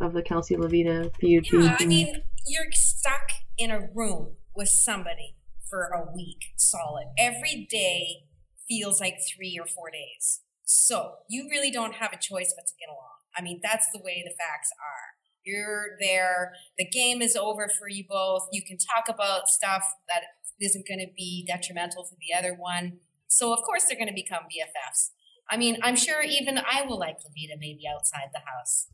[0.00, 1.46] of the Kelsey Loveita feud?
[1.50, 5.36] Yeah, I mean, you're stuck in a room with somebody
[5.68, 7.06] for a week solid.
[7.18, 8.24] Every day
[8.68, 10.42] feels like three or four days.
[10.64, 13.16] So you really don't have a choice but to get along.
[13.34, 15.16] I mean, that's the way the facts are.
[15.44, 16.52] You're there.
[16.76, 18.48] The game is over for you both.
[18.52, 20.22] You can talk about stuff that
[20.60, 22.98] isn't going to be detrimental to the other one.
[23.28, 25.10] So of course they're going to become BFFs.
[25.48, 28.88] I mean, I'm sure even I will like Loveita maybe outside the house.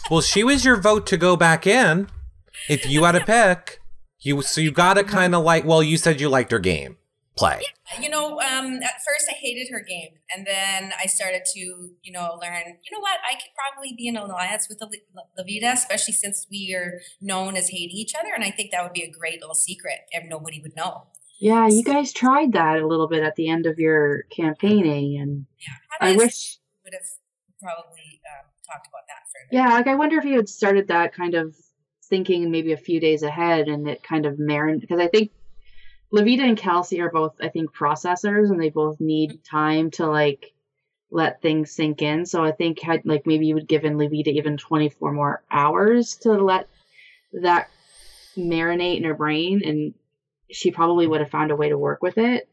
[0.10, 2.08] well, she was your vote to go back in.
[2.68, 3.80] If you had a pick,
[4.20, 5.64] you so you got to kind of like.
[5.64, 6.96] Well, you said you liked her game
[7.36, 7.60] play.
[7.92, 11.60] Yeah, you know, um, at first I hated her game, and then I started to,
[11.60, 12.78] you know, learn.
[12.84, 13.18] You know what?
[13.28, 17.68] I could probably be in an alliance with Loveita, especially since we are known as
[17.68, 20.60] hating each other, and I think that would be a great little secret, and nobody
[20.60, 21.06] would know.
[21.40, 25.46] Yeah, you guys tried that a little bit at the end of your campaigning, and
[25.58, 25.74] yeah,
[26.08, 27.02] I wish would have
[27.60, 29.48] probably uh, talked about that further.
[29.50, 31.56] Yeah, like I wonder if you had started that kind of
[32.04, 35.32] thinking maybe a few days ahead, and it kind of marinated because I think
[36.12, 39.56] Loveita and Kelsey are both, I think, processors and they both need mm-hmm.
[39.56, 40.52] time to like
[41.10, 42.26] let things sink in.
[42.26, 46.16] So I think had like maybe you would give in Loveita even 24 more hours
[46.18, 46.68] to let
[47.32, 47.68] that
[48.36, 49.94] marinate in her brain and
[50.50, 52.48] she probably would have found a way to work with it.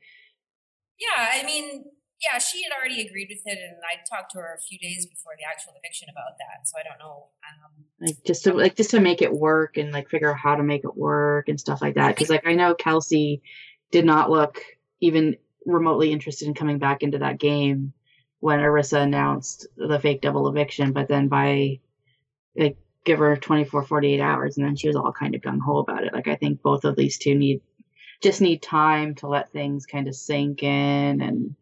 [0.99, 1.85] Yeah, I mean,
[2.21, 5.05] yeah, she had already agreed with it, and I talked to her a few days
[5.05, 6.67] before the actual eviction about that.
[6.67, 7.27] So I don't know.
[7.47, 10.55] Um, like just to like just to make it work and like figure out how
[10.55, 12.15] to make it work and stuff like that.
[12.15, 13.41] Because like I know Kelsey
[13.91, 14.61] did not look
[14.99, 17.93] even remotely interested in coming back into that game
[18.41, 21.79] when Arisa announced the fake double eviction, but then by
[22.55, 25.77] like give her 24 48 hours and then she was all kind of gung ho
[25.77, 27.61] about it like i think both of these two need
[28.21, 31.55] just need time to let things kind of sink in and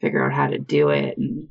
[0.00, 1.48] figure out how to do it and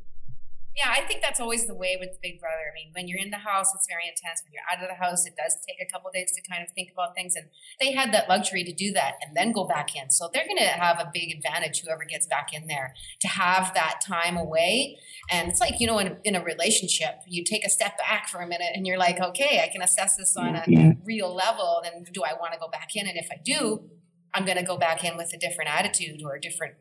[0.78, 2.70] yeah, I think that's always the way with Big Brother.
[2.70, 4.44] I mean, when you're in the house, it's very intense.
[4.46, 6.72] When you're out of the house, it does take a couple days to kind of
[6.76, 7.36] think about things.
[7.36, 7.48] And
[7.80, 10.12] they had that luxury to do that and then go back in.
[10.12, 13.74] So they're going to have a big advantage, whoever gets back in there, to have
[13.74, 15.00] that time away.
[15.32, 18.28] And it's like, you know, in a, in a relationship, you take a step back
[18.28, 20.92] for a minute and you're like, okay, I can assess this on a yeah.
[21.04, 21.82] real level.
[21.84, 23.08] Then do I want to go back in?
[23.08, 23.90] And if I do,
[24.32, 26.76] I'm going to go back in with a different attitude or a different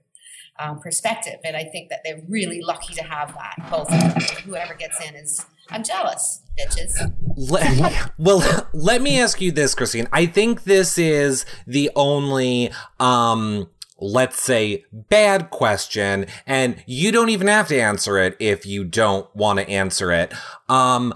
[0.58, 1.38] um, perspective.
[1.44, 4.42] And I think that they're really lucky to have that.
[4.44, 7.12] Whoever gets in is, I'm jealous, bitches.
[7.36, 10.08] Let, well, let me ask you this, Christine.
[10.12, 17.46] I think this is the only, um, let's say bad question and you don't even
[17.46, 20.34] have to answer it if you don't want to answer it
[20.68, 21.14] um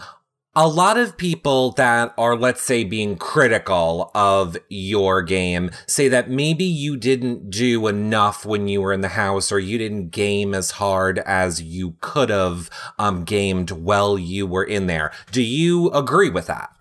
[0.57, 6.29] a lot of people that are, let's say, being critical of your game say that
[6.29, 10.53] maybe you didn't do enough when you were in the house or you didn't game
[10.53, 15.13] as hard as you could have um, gamed while you were in there.
[15.31, 16.75] Do you agree with that?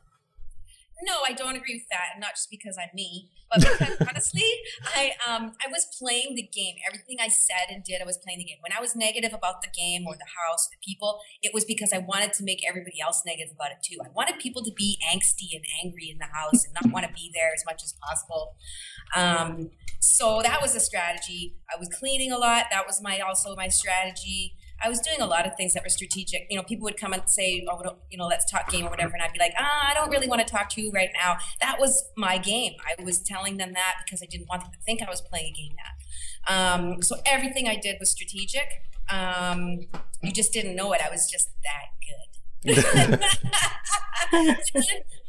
[1.01, 2.19] No, I don't agree with that.
[2.19, 4.49] Not just because I'm me, but because honestly,
[4.95, 6.75] I um I was playing the game.
[6.85, 8.57] Everything I said and did, I was playing the game.
[8.61, 11.93] When I was negative about the game or the house, the people, it was because
[11.93, 13.97] I wanted to make everybody else negative about it too.
[14.03, 17.13] I wanted people to be angsty and angry in the house and not want to
[17.13, 18.55] be there as much as possible.
[19.15, 21.55] Um, so that was a strategy.
[21.73, 22.65] I was cleaning a lot.
[22.71, 24.55] That was my also my strategy.
[24.81, 26.47] I was doing a lot of things that were strategic.
[26.49, 29.13] You know, people would come and say, "Oh, you know, let's talk game or whatever,"
[29.13, 31.37] and I'd be like, "Ah, I don't really want to talk to you right now."
[31.61, 32.73] That was my game.
[32.85, 35.53] I was telling them that because I didn't want them to think I was playing
[35.53, 35.75] a game.
[35.77, 35.93] That.
[36.53, 38.67] Um, so everything I did was strategic.
[39.09, 39.87] Um,
[40.21, 41.01] you just didn't know it.
[41.05, 43.25] I was just that good.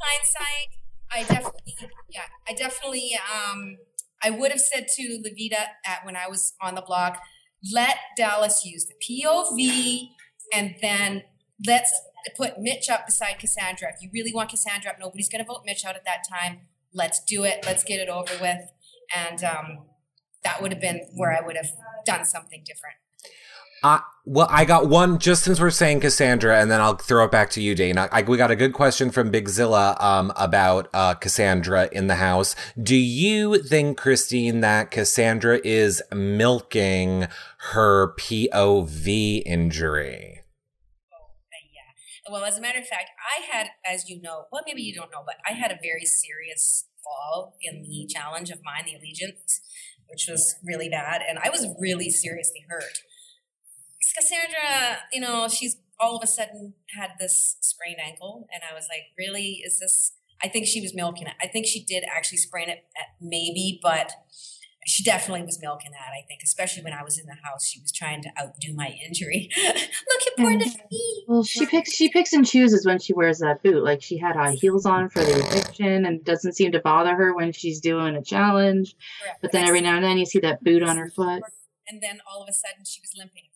[0.01, 0.69] hindsight,
[1.11, 1.75] I definitely,
[2.09, 3.77] yeah, I definitely, um,
[4.23, 7.21] I would have said to Loveita at when I was on the block
[7.73, 10.09] let Dallas use the POV
[10.53, 11.23] and then
[11.65, 11.91] let's
[12.35, 13.89] put Mitch up beside Cassandra.
[13.89, 16.61] If you really want Cassandra up, nobody's going to vote Mitch out at that time.
[16.93, 17.63] Let's do it.
[17.65, 18.71] Let's get it over with.
[19.15, 19.85] And um,
[20.43, 21.71] that would have been where I would have
[22.05, 22.95] done something different.
[23.83, 27.49] Well, I got one just since we're saying Cassandra, and then I'll throw it back
[27.51, 28.07] to you, Dana.
[28.11, 32.15] I, we got a good question from Big Zilla um, about uh, Cassandra in the
[32.15, 32.55] house.
[32.81, 37.27] Do you think, Christine, that Cassandra is milking
[37.71, 40.41] her POV injury?
[41.11, 42.31] Oh, yeah.
[42.31, 45.11] Well, as a matter of fact, I had, as you know, well, maybe you don't
[45.11, 49.61] know, but I had a very serious fall in the challenge of mine, the Allegiance,
[50.07, 51.23] which was really bad.
[51.27, 53.01] And I was really seriously hurt.
[54.17, 58.87] Cassandra, you know, she's all of a sudden had this sprained ankle, and I was
[58.89, 60.13] like, really, is this?
[60.43, 61.33] I think she was milking it.
[61.41, 64.11] I think she did actually sprain it at maybe, but
[64.87, 66.09] she definitely was milking that.
[66.11, 68.95] I think, especially when I was in the house, she was trying to outdo my
[69.05, 69.49] injury.
[69.63, 70.59] Look at poor mm.
[70.91, 71.25] me.
[71.27, 73.83] Well, she picks she picks and chooses when she wears that boot.
[73.83, 77.35] Like she had high heels on for the eviction, and doesn't seem to bother her
[77.35, 78.95] when she's doing a challenge.
[79.21, 79.41] Correct.
[79.41, 81.43] But then every now and then you see that boot on her foot.
[81.87, 83.50] And then all of a sudden she was limping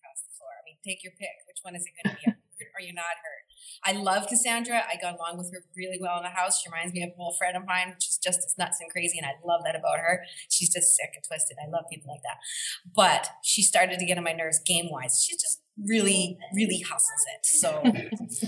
[0.85, 1.41] take your pick.
[1.47, 2.37] Which one is it going to be?
[2.75, 3.43] Are you not hurt?
[3.83, 4.83] I love Cassandra.
[4.87, 6.61] I got along with her really well in the house.
[6.61, 8.89] She reminds me of an old friend of mine, which is just as nuts and
[8.89, 9.17] crazy.
[9.17, 10.23] And I love that about her.
[10.49, 11.57] She's just sick and twisted.
[11.59, 12.37] I love people like that.
[12.95, 15.23] But she started to get on my nerves game wise.
[15.25, 17.83] She's just really really hustles it so.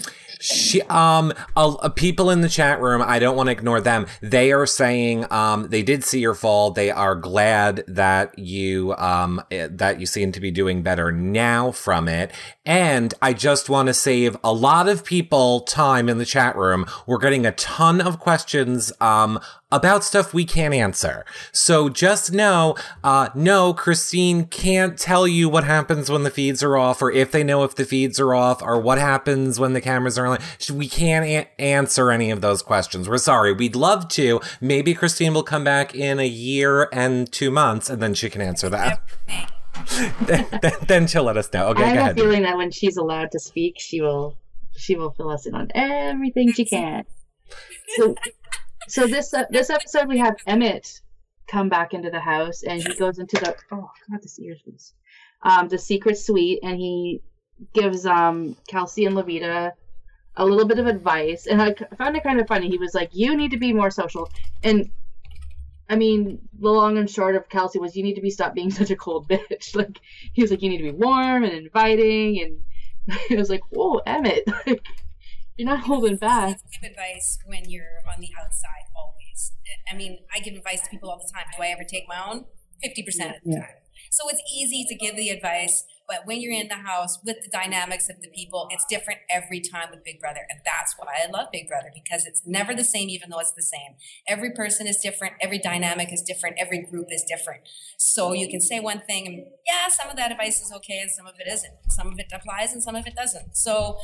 [0.40, 4.52] She um uh, people in the chat room i don't want to ignore them they
[4.52, 9.68] are saying um they did see your fall they are glad that you um eh,
[9.72, 12.32] that you seem to be doing better now from it.
[12.66, 16.86] And i just want to save a lot of people time in the chat room.
[17.08, 19.40] We're getting a ton of questions um
[19.72, 21.26] about stuff we can't answer.
[21.52, 26.78] So just know, uh, no, Christine can't tell you what happens when the feeds are
[26.78, 29.82] off or if they know if the feeds are off or what happens when the
[29.82, 30.40] cameras are on.
[30.74, 33.10] We can't a- answer any of those questions.
[33.10, 33.52] We're sorry.
[33.54, 34.40] We'd love to.
[34.62, 38.42] Maybe Christine will come back in a year and two months and then she can
[38.42, 39.02] answer that.
[40.22, 40.46] then,
[40.88, 41.68] then, she'll let us know.
[41.68, 42.16] Okay, I have a ahead.
[42.16, 44.36] feeling that when she's allowed to speak, she will
[44.76, 47.04] she will fill us in on everything she can.
[47.96, 48.16] So,
[48.88, 51.02] so this uh, this episode we have Emmett
[51.48, 54.94] come back into the house and he goes into the oh god this ears
[55.44, 57.22] um the secret suite and he
[57.74, 59.72] gives um Kelsey and Loveita
[60.38, 62.70] a little bit of advice and I found it kind of funny.
[62.70, 64.30] He was like, "You need to be more social,"
[64.64, 64.90] and
[65.90, 68.72] I mean, the long and short of Kelsey was, "You need to be stop being
[68.80, 70.00] such a cold bitch." like
[70.34, 73.98] he was like, "You need to be warm and inviting," and it was like, "Whoa,
[74.06, 74.84] Emmett!" like
[75.58, 76.60] you're not holding back.
[76.72, 79.54] Give advice when you're on the outside always.
[79.92, 81.46] I mean, I give advice to people all the time.
[81.56, 82.46] Do I ever take my own?
[82.86, 83.68] 50% of the time.
[84.12, 87.50] So it's easy to give the advice, but when you're in the house with the
[87.50, 90.42] dynamics of the people, it's different every time with Big Brother.
[90.50, 93.52] And that's why I love Big Brother because it's never the same, even though it's
[93.52, 93.96] the same.
[94.28, 97.62] Every person is different, every dynamic is different, every group is different.
[97.98, 101.12] So you can say one thing, and yeah, some of that advice is okay, and
[101.12, 101.74] some of it isn't.
[101.90, 103.58] Some of it applies, and some of it doesn't.
[103.58, 103.98] So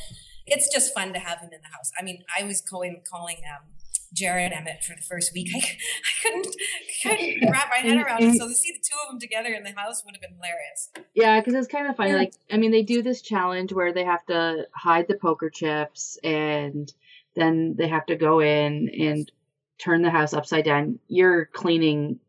[0.45, 1.91] it's just fun to have him in the house.
[1.99, 3.67] I mean, I was calling calling um,
[4.13, 5.49] Jared Emmett for the first week.
[5.53, 6.55] I, I couldn't
[7.01, 8.37] couldn't wrap my head around it.
[8.37, 10.89] So to see the two of them together in the house would have been hilarious.
[11.13, 12.13] Yeah, because it's kind of funny.
[12.13, 16.17] Like, I mean, they do this challenge where they have to hide the poker chips,
[16.23, 16.91] and
[17.35, 19.31] then they have to go in and
[19.79, 20.99] turn the house upside down.
[21.07, 22.19] Your cleaning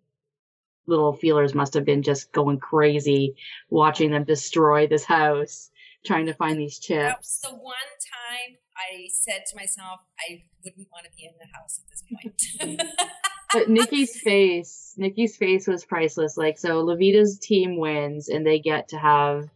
[0.87, 3.37] little feelers must have been just going crazy
[3.71, 5.71] watching them destroy this house,
[6.05, 7.03] trying to find these chips.
[7.03, 7.75] That was the one
[8.25, 12.03] time I said to myself, I wouldn't want to be in the house at this
[12.11, 12.91] point.
[13.53, 16.37] but Nikki's face, Nikki's face was priceless.
[16.37, 19.49] Like, so Loveita's team wins and they get to have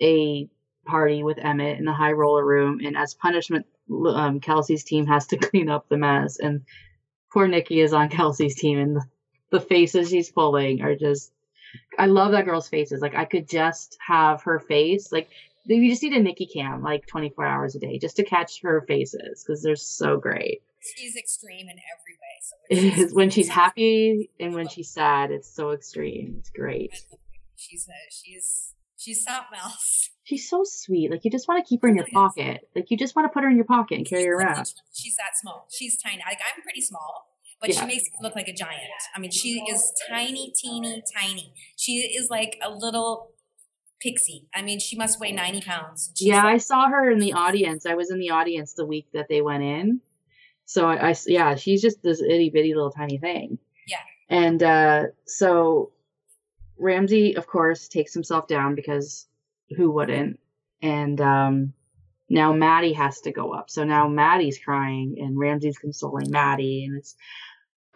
[0.00, 0.48] a
[0.86, 2.80] party with Emmett in the high roller room.
[2.84, 6.38] And as punishment, um, Kelsey's team has to clean up the mess.
[6.38, 6.62] And
[7.32, 9.04] poor Nikki is on Kelsey's team and the,
[9.50, 11.32] the faces she's pulling are just,
[11.98, 13.00] I love that girl's faces.
[13.00, 15.10] Like, I could just have her face.
[15.10, 15.28] Like,
[15.66, 18.84] you just need a Nikki cam like 24 hours a day just to catch her
[18.86, 20.62] faces because they're so great.
[20.96, 22.34] She's extreme in every way.
[22.42, 26.36] So when, she's, when she's happy and when she's sad, it's so extreme.
[26.38, 26.92] It's great.
[27.56, 30.10] She's a, she's she's something else.
[30.24, 31.10] She's so sweet.
[31.10, 32.68] Like you just want to keep her in your pocket.
[32.74, 34.72] Like you just want to put her in your pocket and carry her around.
[34.92, 35.66] She's that small.
[35.70, 36.22] She's tiny.
[36.26, 37.28] Like I'm pretty small,
[37.60, 37.80] but yeah.
[37.80, 38.80] she makes me look like a giant.
[39.14, 41.52] I mean, she is tiny, teeny, tiny.
[41.76, 43.33] She is like a little
[44.00, 44.46] pixie.
[44.54, 46.12] I mean, she must weigh 90 pounds.
[46.18, 47.86] Yeah, like- I saw her in the audience.
[47.86, 50.00] I was in the audience the week that they went in.
[50.66, 53.58] So I, I yeah, she's just this itty bitty little tiny thing.
[53.86, 53.98] Yeah.
[54.28, 55.92] And uh, so
[56.78, 59.26] Ramsey, of course, takes himself down because
[59.76, 60.40] who wouldn't?
[60.82, 61.72] And um,
[62.28, 63.70] now Maddie has to go up.
[63.70, 67.14] So now Maddie's crying and Ramsey's consoling Maddie, and it's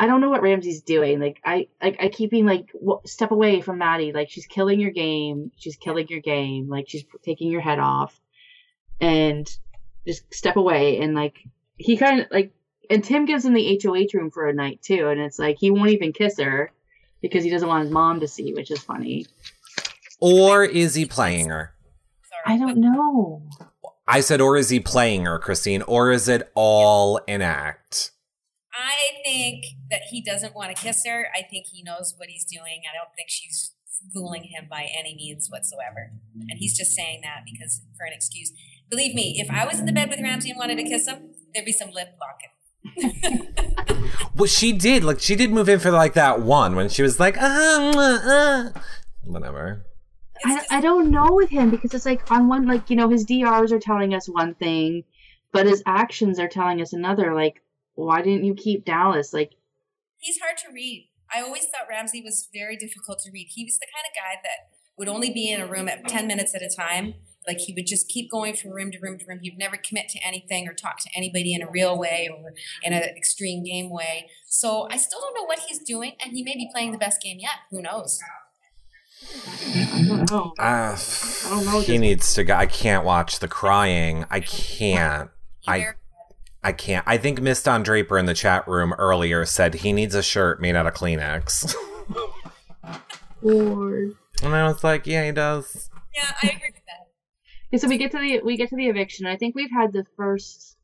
[0.01, 1.21] I don't know what Ramsey's doing.
[1.21, 2.71] Like I like I keep being like
[3.05, 4.13] step away from Maddie.
[4.13, 5.51] Like she's killing your game.
[5.57, 6.69] She's killing your game.
[6.69, 8.19] Like she's taking your head off,
[9.01, 9.49] and
[10.07, 11.01] just step away.
[11.01, 11.39] And like
[11.77, 12.53] he kind of like
[12.91, 15.09] and Tim gives him the HOH room for a night too.
[15.09, 16.71] And it's like he won't even kiss her
[17.21, 19.27] because he doesn't want his mom to see, which is funny.
[20.21, 21.75] Or is he playing her?
[22.47, 23.43] I don't know.
[24.07, 25.83] I said, or is he playing her, Christine?
[25.83, 28.13] Or is it all an act?
[28.79, 31.27] I think that he doesn't want to kiss her.
[31.35, 32.83] I think he knows what he's doing.
[32.89, 33.75] I don't think she's
[34.15, 36.13] fooling him by any means whatsoever.
[36.49, 38.53] And he's just saying that because for an excuse.
[38.89, 41.33] Believe me, if I was in the bed with Ramsey and wanted to kiss him,
[41.53, 43.49] there'd be some lip locking.
[44.37, 45.03] well, she did.
[45.03, 48.71] Like she did move in for like that one when she was like, uh, uh,
[49.25, 49.85] whatever.
[50.45, 53.25] I, I don't know with him because it's like on one like you know his
[53.25, 55.03] DRs are telling us one thing,
[55.53, 57.35] but his actions are telling us another.
[57.35, 57.61] Like
[58.07, 59.33] why didn't you keep Dallas?
[59.33, 59.53] Like,
[60.19, 61.11] he's hard to read.
[61.35, 63.49] I always thought Ramsey was very difficult to read.
[63.51, 66.27] He was the kind of guy that would only be in a room at 10
[66.27, 67.15] minutes at a time.
[67.47, 69.41] Like he would just keep going from room to room to room.
[69.43, 72.93] He'd never commit to anything or talk to anybody in a real way or in
[72.93, 74.29] an extreme game way.
[74.47, 77.23] So I still don't know what he's doing, and he may be playing the best
[77.23, 77.53] game yet.
[77.71, 78.21] Who knows?
[79.57, 80.53] I don't know.
[80.59, 81.81] Uh, I don't know.
[81.81, 82.55] He needs to go.
[82.55, 84.25] I can't watch the crying.
[84.31, 85.31] I can't.
[85.67, 85.95] I
[86.63, 87.05] I can't.
[87.07, 90.61] I think Miss Don Draper in the chat room earlier said he needs a shirt
[90.61, 91.75] made out of Kleenex.
[93.43, 94.15] Lord.
[94.43, 95.91] And I was like, yeah, he does.
[96.15, 97.09] Yeah, I agree with that.
[97.71, 99.27] Yeah, so we get to the we get to the eviction.
[99.27, 100.77] I think we've had the first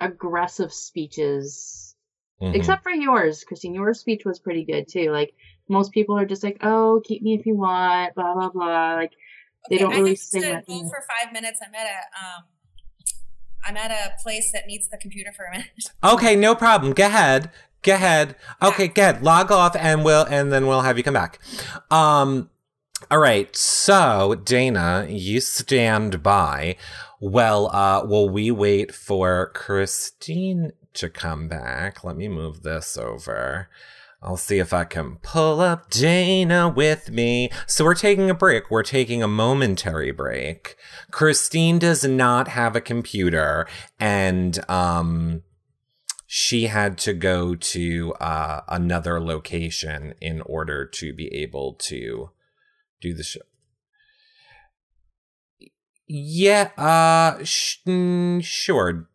[0.00, 1.94] aggressive speeches,
[2.40, 2.54] mm-hmm.
[2.54, 3.74] except for yours, Christine.
[3.74, 5.10] Your speech was pretty good too.
[5.10, 5.34] Like
[5.68, 8.94] most people are just like, "Oh, keep me if you want," blah blah blah.
[8.94, 9.12] Like
[9.68, 10.66] they don't really say that.
[10.66, 12.44] For five minutes, I met a um,
[13.64, 15.68] I'm at a place that needs the computer for a minute.
[16.04, 16.92] Okay, no problem.
[16.92, 17.50] Go ahead.
[17.82, 18.36] Go ahead.
[18.60, 18.92] Okay, yeah.
[18.92, 19.22] go ahead.
[19.22, 21.38] Log off and we'll and then we'll have you come back.
[21.90, 22.50] Um
[23.10, 23.54] all right.
[23.56, 26.76] So, Dana, you stand by.
[27.20, 32.04] Well, uh will we wait for Christine to come back?
[32.04, 33.68] Let me move this over.
[34.22, 37.50] I'll see if I can pull up Dana with me.
[37.66, 38.70] So we're taking a break.
[38.70, 40.76] We're taking a momentary break.
[41.10, 43.66] Christine does not have a computer
[43.98, 45.42] and um
[46.34, 52.30] she had to go to uh, another location in order to be able to
[53.02, 53.42] do the show.
[56.06, 59.10] Yeah, uh, sh- mm, sure.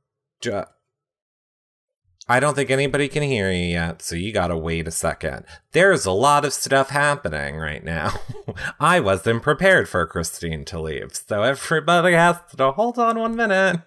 [2.29, 5.45] I don't think anybody can hear you yet, so you gotta wait a second.
[5.71, 8.13] There's a lot of stuff happening right now.
[8.79, 13.81] I wasn't prepared for Christine to leave, so everybody has to hold on one minute.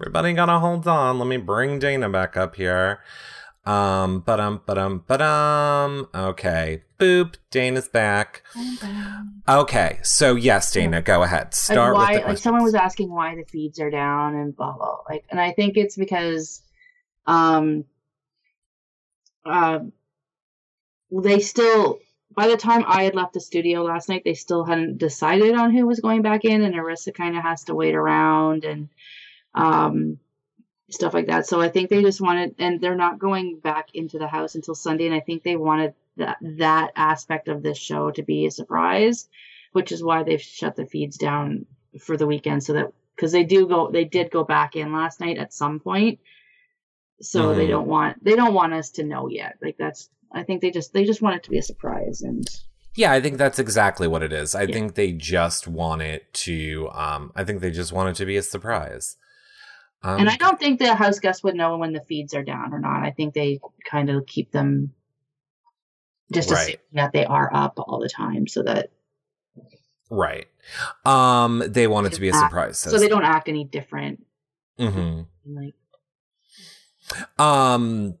[0.00, 1.18] Everybody gotta hold on.
[1.18, 3.00] Let me bring Dana back up here.
[3.66, 6.08] Um, but um, but um, but um.
[6.14, 7.34] Okay, boop.
[7.50, 8.42] Dana's back.
[9.46, 11.52] Okay, so yes, Dana, go ahead.
[11.52, 14.56] Start like why, with the like someone was asking why the feeds are down and
[14.56, 15.00] blah blah.
[15.08, 16.62] Like, and I think it's because
[17.26, 17.84] um,
[19.44, 19.80] uh,
[21.10, 22.00] they still
[22.34, 25.74] by the time I had left the studio last night, they still hadn't decided on
[25.74, 28.88] who was going back in, and Arisa kind of has to wait around and
[29.54, 30.18] um,
[30.90, 31.46] stuff like that.
[31.46, 34.74] So I think they just wanted, and they're not going back into the house until
[34.74, 38.50] Sunday, and I think they wanted that that aspect of this show to be a
[38.50, 39.28] surprise,
[39.72, 41.66] which is why they've shut the feeds down
[41.98, 45.20] for the weekend, so that because they do go, they did go back in last
[45.20, 46.20] night at some point,
[47.20, 47.70] so they Mhm.
[47.70, 49.56] don't want they don't want us to know yet.
[49.62, 52.44] Like that's I think they just they just want it to be a surprise and
[52.94, 54.54] Yeah, I think that's exactly what it is.
[54.54, 54.72] I Yeah.
[54.74, 56.88] think they just want it to.
[56.92, 59.16] Um, I think they just want it to be a surprise.
[60.02, 62.72] Um, and I don't think the house guests would know when the feeds are down
[62.72, 63.04] or not.
[63.04, 64.92] I think they kind of keep them
[66.32, 66.60] just Right.
[66.62, 68.90] assuming that they are up all the time so that
[70.10, 70.46] right.
[71.04, 72.78] Um, they want it to be a Ah, surprise.
[72.78, 74.24] so they don't act any different.
[74.78, 74.92] Mm
[75.44, 75.74] hmm Like
[77.38, 78.14] Um.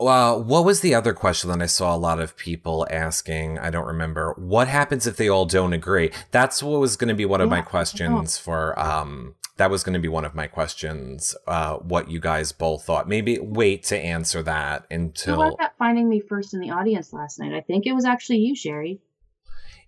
[0.00, 3.58] Well, what was the other question that I saw a lot of people asking?
[3.58, 4.32] I don't remember.
[4.36, 6.12] What happens if they all don't agree?
[6.30, 8.78] That's what was going to be one of my questions for.
[8.78, 11.34] Um, that was going to be one of my questions.
[11.48, 13.08] Uh, what you guys both thought?
[13.08, 17.12] Maybe wait to answer that who until was that finding me first in the audience
[17.12, 17.52] last night?
[17.52, 19.00] I think it was actually you, Sherry.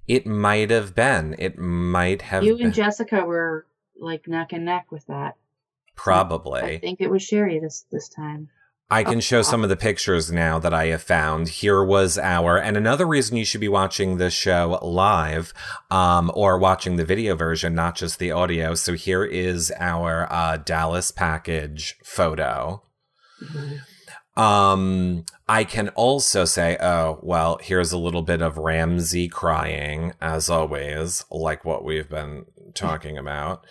[0.08, 1.36] it might have been.
[1.38, 2.66] It might have You been.
[2.66, 3.64] and Jessica were
[3.96, 5.36] like neck and neck with that.
[6.64, 8.48] I think it was Sherry this this time.
[8.90, 11.48] I can show some of the pictures now that I have found.
[11.48, 15.54] Here was our, and another reason you should be watching this show live,
[15.90, 18.74] um, or watching the video version, not just the audio.
[18.74, 22.82] So here is our uh, Dallas package photo.
[24.36, 30.48] Um, I can also say, oh, well, here's a little bit of Ramsey crying, as
[30.48, 33.66] always, like what we've been talking about.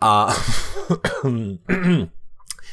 [0.00, 0.32] Uh,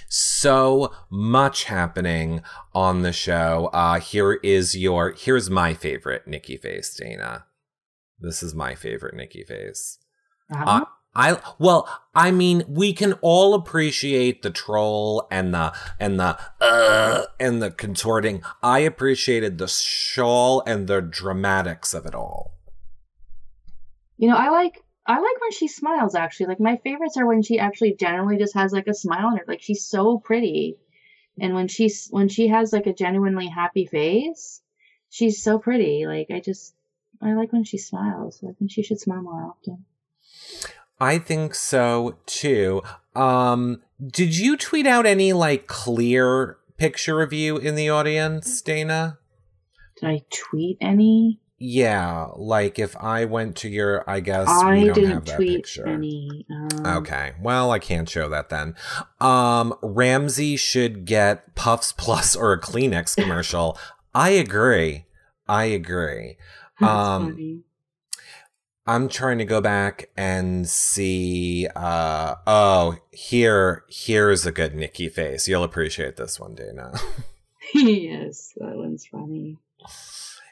[0.07, 2.41] so much happening
[2.73, 3.69] on the show.
[3.73, 7.45] Uh, here is your, here's my favorite Nikki face, Dana.
[8.19, 9.99] This is my favorite Nikki face.
[10.49, 10.86] That Uh?
[11.18, 17.24] I well, I mean, we can all appreciate the troll and the and the uh
[17.39, 18.43] and the contorting.
[18.61, 22.53] I appreciated the shawl and the dramatics of it all.
[24.18, 26.47] You know, I like I like when she smiles actually.
[26.47, 29.45] Like my favorites are when she actually generally just has like a smile on her.
[29.47, 30.78] Like she's so pretty.
[31.39, 34.61] And when she's when she has like a genuinely happy face,
[35.09, 36.05] she's so pretty.
[36.05, 36.76] Like I just
[37.24, 38.43] I like when she smiles.
[38.47, 39.86] I think she should smile more often.
[41.00, 42.82] I think so too.
[43.16, 49.18] Um, did you tweet out any like clear picture of you in the audience, Dana?
[50.00, 51.39] Did I tweet any?
[51.60, 55.36] Yeah, like if I went to your, I guess we I don't didn't have that
[55.38, 55.88] tweet picture.
[55.88, 56.45] any.
[56.52, 57.34] Um, Okay.
[57.41, 58.76] Well, I can't show that then.
[59.20, 63.76] Um, Ramsey should get Puffs Plus or a Kleenex commercial.
[64.14, 65.06] I agree.
[65.48, 66.38] I agree.
[66.80, 67.60] that's Um, funny.
[68.88, 71.67] I'm trying to go back and see.
[71.75, 75.45] Uh, oh, here, here's a good Nikki face.
[75.45, 76.93] You'll appreciate this one, Dana.
[77.73, 79.57] yes, that one's funny.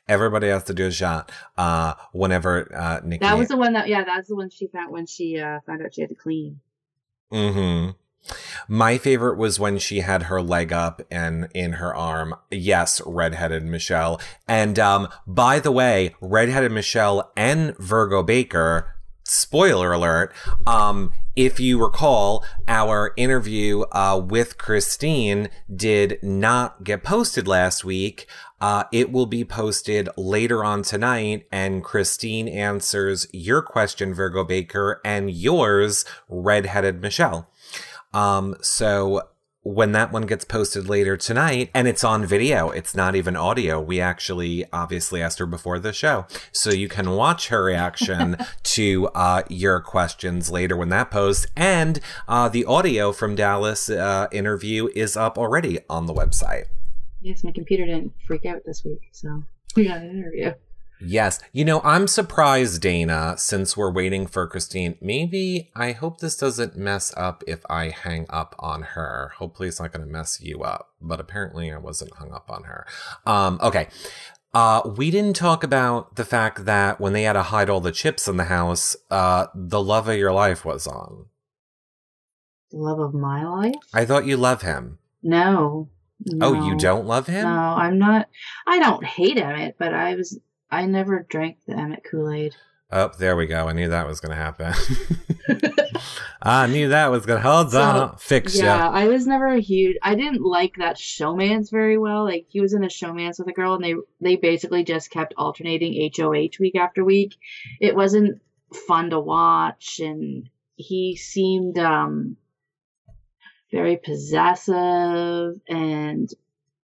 [0.10, 1.32] Everybody has to do a shot.
[1.58, 3.26] Uh, whenever uh, Nikki.
[3.26, 5.82] That was the one that yeah, that's the one she found when she uh, found
[5.82, 6.60] out she had to clean.
[7.32, 7.92] hmm
[8.68, 12.36] My favorite was when she had her leg up and in her arm.
[12.50, 14.20] Yes, redheaded Michelle.
[14.48, 18.96] And um, by the way, redheaded Michelle and Virgo Baker.
[19.24, 20.34] Spoiler alert.
[20.68, 28.28] Um, if you recall, our interview uh, with Christine did not get posted last week.
[28.62, 35.02] Uh, it will be posted later on tonight, and Christine answers your question, Virgo Baker,
[35.04, 37.50] and yours, redheaded Michelle.
[38.16, 39.28] Um, so
[39.62, 43.82] when that one gets posted later tonight, and it's on video, it's not even audio.
[43.82, 49.08] We actually obviously asked her before the show, so you can watch her reaction to
[49.16, 51.48] uh, your questions later when that posts.
[51.56, 56.66] And uh, the audio from Dallas uh, interview is up already on the website.
[57.22, 59.44] Yes, my computer didn't freak out this week, so
[59.76, 60.54] we got an interview.
[61.06, 61.40] Yes.
[61.54, 64.98] You know, I'm surprised, Dana, since we're waiting for Christine.
[65.02, 69.32] Maybe I hope this doesn't mess up if I hang up on her.
[69.38, 72.64] Hopefully it's not going to mess you up, but apparently I wasn't hung up on
[72.64, 72.88] her.
[73.26, 73.88] Um, okay.
[74.54, 77.92] Uh, we didn't talk about the fact that when they had to hide all the
[77.92, 81.26] chips in the house, uh, the love of your life was on.
[82.72, 83.76] The love of my life?
[83.94, 85.00] I thought you love him.
[85.22, 85.90] No.
[86.42, 87.44] Oh, you don't love him?
[87.44, 88.30] No, I'm not.
[88.66, 90.40] I don't hate Emmett, but I was.
[90.76, 92.56] I never drank the Emmett Kool Aid.
[92.92, 93.68] Oh, there we go.
[93.68, 94.74] I knew that was going to happen.
[96.42, 98.18] I knew that was going to hold So, on.
[98.18, 98.90] Fix yeah, ya.
[98.92, 99.98] I was never a huge.
[100.04, 102.24] I didn't like that showmance very well.
[102.26, 105.34] Like he was in a showmance with a girl, and they they basically just kept
[105.38, 107.36] alternating HOH week after week.
[107.82, 108.42] It wasn't
[108.88, 112.38] fun to watch, and he seemed um
[113.72, 116.30] very possessive, and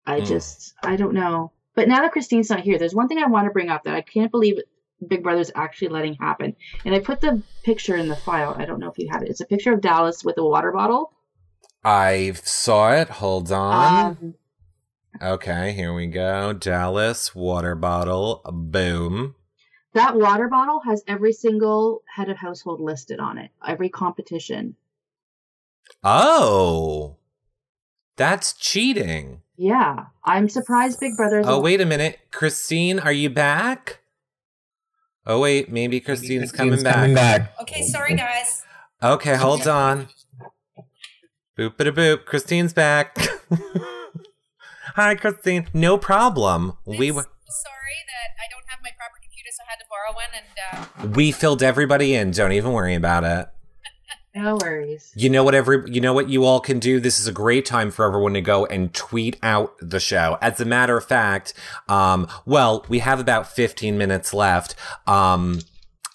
[0.05, 0.27] I Mm.
[0.27, 1.51] just I don't know.
[1.77, 3.93] But now that Christine's not here, there's one thing I want to bring up that
[3.93, 4.57] I can't believe
[5.07, 6.55] Big Brother's actually letting happen.
[6.83, 8.55] And I put the picture in the file.
[8.57, 9.29] I don't know if you have it.
[9.29, 11.13] It's a picture of Dallas with a water bottle.
[11.83, 13.09] I saw it.
[13.09, 14.17] Hold on.
[14.19, 14.33] Um,
[15.21, 16.51] okay, here we go.
[16.51, 18.41] Dallas water bottle.
[18.51, 19.35] Boom.
[19.93, 23.51] that water bottle has every single head of household listed on it.
[23.65, 24.77] Every competition.
[26.03, 27.17] Oh,
[28.15, 29.43] that's cheating.
[29.57, 31.45] Yeah, I'm surprised Big Brother's.
[31.47, 32.19] Oh, wait a minute.
[32.31, 34.01] Christine, are you back?
[35.25, 35.69] Oh, wait.
[35.71, 36.93] Maybe Christine's, coming, back.
[36.95, 37.53] coming back.
[37.61, 38.63] Okay, sorry guys.
[39.01, 40.07] Okay, hold on.
[41.57, 42.25] Boop a boop.
[42.25, 43.17] Christine's back.
[44.95, 45.67] Hi, Christine.
[45.73, 46.77] No problem.
[46.85, 47.23] We I'm were.
[47.23, 50.31] sorry that I don't have my proper computer, so I had to borrow one.
[51.03, 52.31] And uh, We filled everybody in.
[52.31, 53.47] Don't even worry about it.
[54.37, 55.11] No worries.
[55.15, 56.99] You know what every you know what you all can do?
[56.99, 60.37] This is a great time for everyone to go and tweet out the show.
[60.41, 61.55] As a matter of fact,
[61.89, 64.75] um, well, we have about 15 minutes left.
[65.07, 65.61] Um,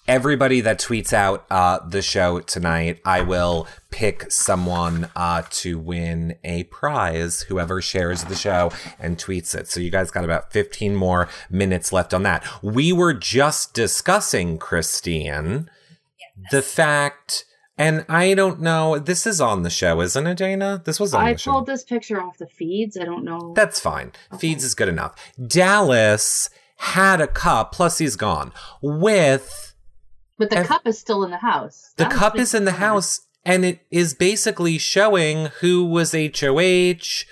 [0.07, 6.37] everybody that tweets out uh, the show tonight, I will pick someone uh, to win
[6.45, 7.41] a prize.
[7.41, 9.67] Whoever shares the show and tweets it.
[9.67, 12.47] So you guys got about 15 more minutes left on that.
[12.63, 15.69] We were just discussing, Christine,
[16.51, 17.43] the fact.
[17.77, 18.99] And I don't know.
[18.99, 20.81] This is on the show, isn't it, Dana?
[20.85, 21.51] This was on I the show.
[21.53, 22.95] pulled this picture off the feeds.
[22.97, 23.53] I don't know.
[23.55, 24.11] That's fine.
[24.31, 24.39] Okay.
[24.41, 25.15] Feeds is good enough.
[25.45, 28.51] Dallas had a cup, plus he's gone,
[28.81, 29.73] with
[30.37, 31.93] but the cup is still in the house.
[31.97, 36.11] the That was cup is in the house, and it is basically showing who was
[36.13, 37.25] HOH.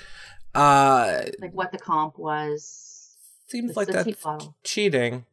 [0.53, 3.17] Uh, Like what the comp was.
[3.47, 5.25] seems like the that's cheating.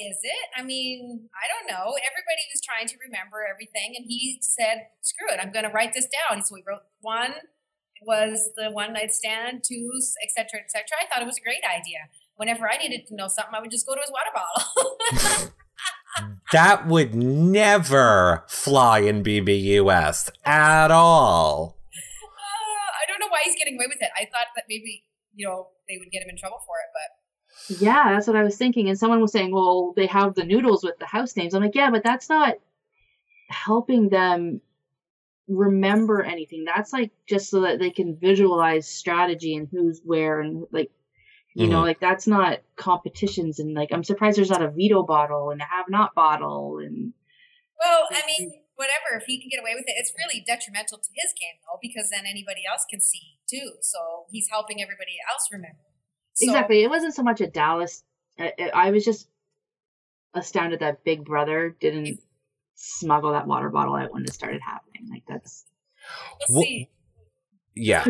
[0.00, 0.46] Is it?
[0.56, 1.94] I mean, I don't know.
[1.98, 5.92] Everybody was trying to remember everything, and he said, "Screw it, I'm going to write
[5.94, 7.34] this down." So we wrote one
[8.02, 9.90] was the one night stand, two,
[10.22, 10.84] etc., etc.
[11.00, 12.10] I thought it was a great idea.
[12.36, 15.52] Whenever I needed to know something, I would just go to his water bottle.
[16.52, 21.76] That would never fly in BBUS at all.
[21.82, 24.10] Uh, I don't know why he's getting away with it.
[24.14, 27.23] I thought that maybe you know they would get him in trouble for it, but
[27.68, 28.88] Yeah, that's what I was thinking.
[28.88, 31.54] And someone was saying, well, they have the noodles with the house names.
[31.54, 32.56] I'm like, yeah, but that's not
[33.48, 34.60] helping them
[35.48, 36.64] remember anything.
[36.64, 40.90] That's like just so that they can visualize strategy and who's where and like,
[41.54, 41.86] you know, Mhm.
[41.86, 43.60] like that's not competitions.
[43.60, 46.78] And like, I'm surprised there's not a veto bottle and a have not bottle.
[46.78, 47.12] And
[47.82, 49.16] well, I mean, whatever.
[49.20, 52.10] If he can get away with it, it's really detrimental to his game though, because
[52.10, 53.72] then anybody else can see too.
[53.80, 55.84] So he's helping everybody else remember.
[56.34, 56.82] So, exactly.
[56.82, 58.02] It wasn't so much a Dallas.
[58.38, 59.28] I, I was just
[60.34, 62.20] astounded that Big Brother didn't
[62.74, 65.08] smuggle that water bottle out when it started happening.
[65.10, 65.64] Like that's
[66.48, 66.90] We'll see.
[67.74, 68.04] Yeah.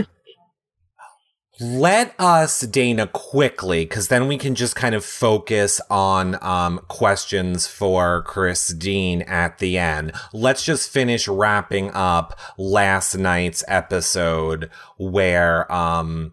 [1.60, 7.68] Let us, Dana, quickly, because then we can just kind of focus on um, questions
[7.68, 10.12] for Christine at the end.
[10.32, 16.32] Let's just finish wrapping up last night's episode where, um,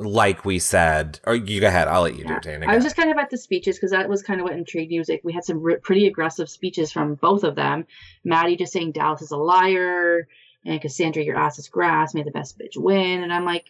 [0.00, 2.62] like we said, or you go ahead, I'll let you do it.
[2.66, 4.90] I was just kind of at the speeches because that was kind of what intrigued
[4.90, 4.98] me.
[4.98, 7.86] Was like we had some re- pretty aggressive speeches from both of them.
[8.24, 10.26] Maddie just saying Dallas is a liar,
[10.64, 12.14] and Cassandra, your ass is grass.
[12.14, 13.22] May the best bitch win.
[13.22, 13.66] And I'm like,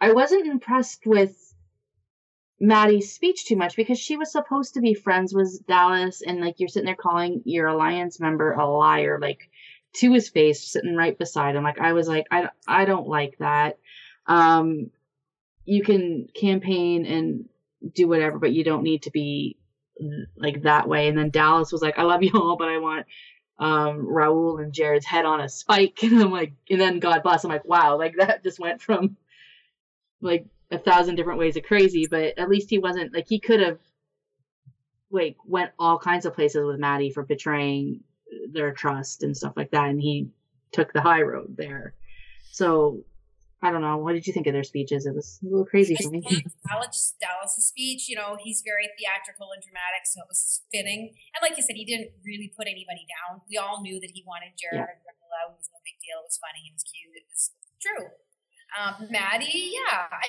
[0.00, 1.54] I wasn't impressed with
[2.60, 6.60] Maddie's speech too much because she was supposed to be friends with Dallas, and like
[6.60, 9.50] you're sitting there calling your alliance member a liar, like
[9.94, 11.64] to his face, sitting right beside him.
[11.64, 13.78] Like I was like, I I don't like that.
[14.26, 14.90] Um,
[15.64, 17.48] you can campaign and
[17.94, 19.56] do whatever, but you don't need to be
[20.36, 21.08] like that way.
[21.08, 23.06] And then Dallas was like, I love you all, but I want
[23.58, 25.98] um Raul and Jared's head on a spike.
[26.02, 27.44] And I'm like, and then God bless.
[27.44, 29.16] I'm like, wow, like that just went from
[30.20, 33.60] like a thousand different ways of crazy, but at least he wasn't like he could
[33.60, 33.78] have
[35.10, 38.00] like went all kinds of places with Maddie for betraying
[38.50, 40.28] their trust and stuff like that, and he
[40.72, 41.92] took the high road there.
[42.50, 43.04] So
[43.62, 43.96] I don't know.
[43.96, 45.06] What did you think of their speeches?
[45.06, 46.18] It was a little crazy for me.
[46.26, 51.14] liked Dallas, Dallas's speech, you know, he's very theatrical and dramatic, so it was fitting.
[51.30, 53.38] And like you said, he didn't really put anybody down.
[53.46, 54.82] We all knew that he wanted Jared.
[54.82, 54.98] Yeah.
[55.32, 56.20] It was no big deal.
[56.20, 56.68] It was funny.
[56.68, 57.16] It was cute.
[57.16, 58.04] It was true.
[58.76, 60.28] Um, Maddie, yeah, I,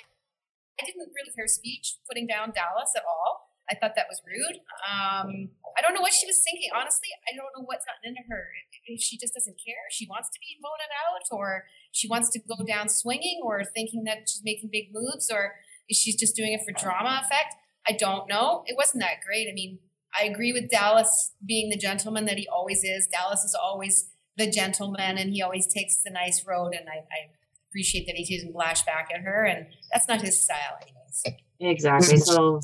[0.79, 3.53] I didn't really hear speech putting down Dallas at all.
[3.71, 4.59] I thought that was rude.
[4.83, 6.67] Um, I don't know what she was thinking.
[6.75, 8.51] Honestly, I don't know what's gotten into her.
[8.83, 11.63] If she just doesn't care, she wants to be voted out, or
[11.93, 15.53] she wants to go down swinging, or thinking that she's making big moves, or
[15.89, 17.55] she's just doing it for drama effect.
[17.87, 18.63] I don't know.
[18.67, 19.47] It wasn't that great.
[19.49, 19.79] I mean,
[20.19, 23.07] I agree with Dallas being the gentleman that he always is.
[23.07, 26.73] Dallas is always the gentleman, and he always takes the nice road.
[26.73, 27.29] And I, I
[27.69, 31.39] appreciate that he doesn't lash back at her, and that's not his style, anyways.
[31.59, 32.17] Exactly.
[32.17, 32.59] So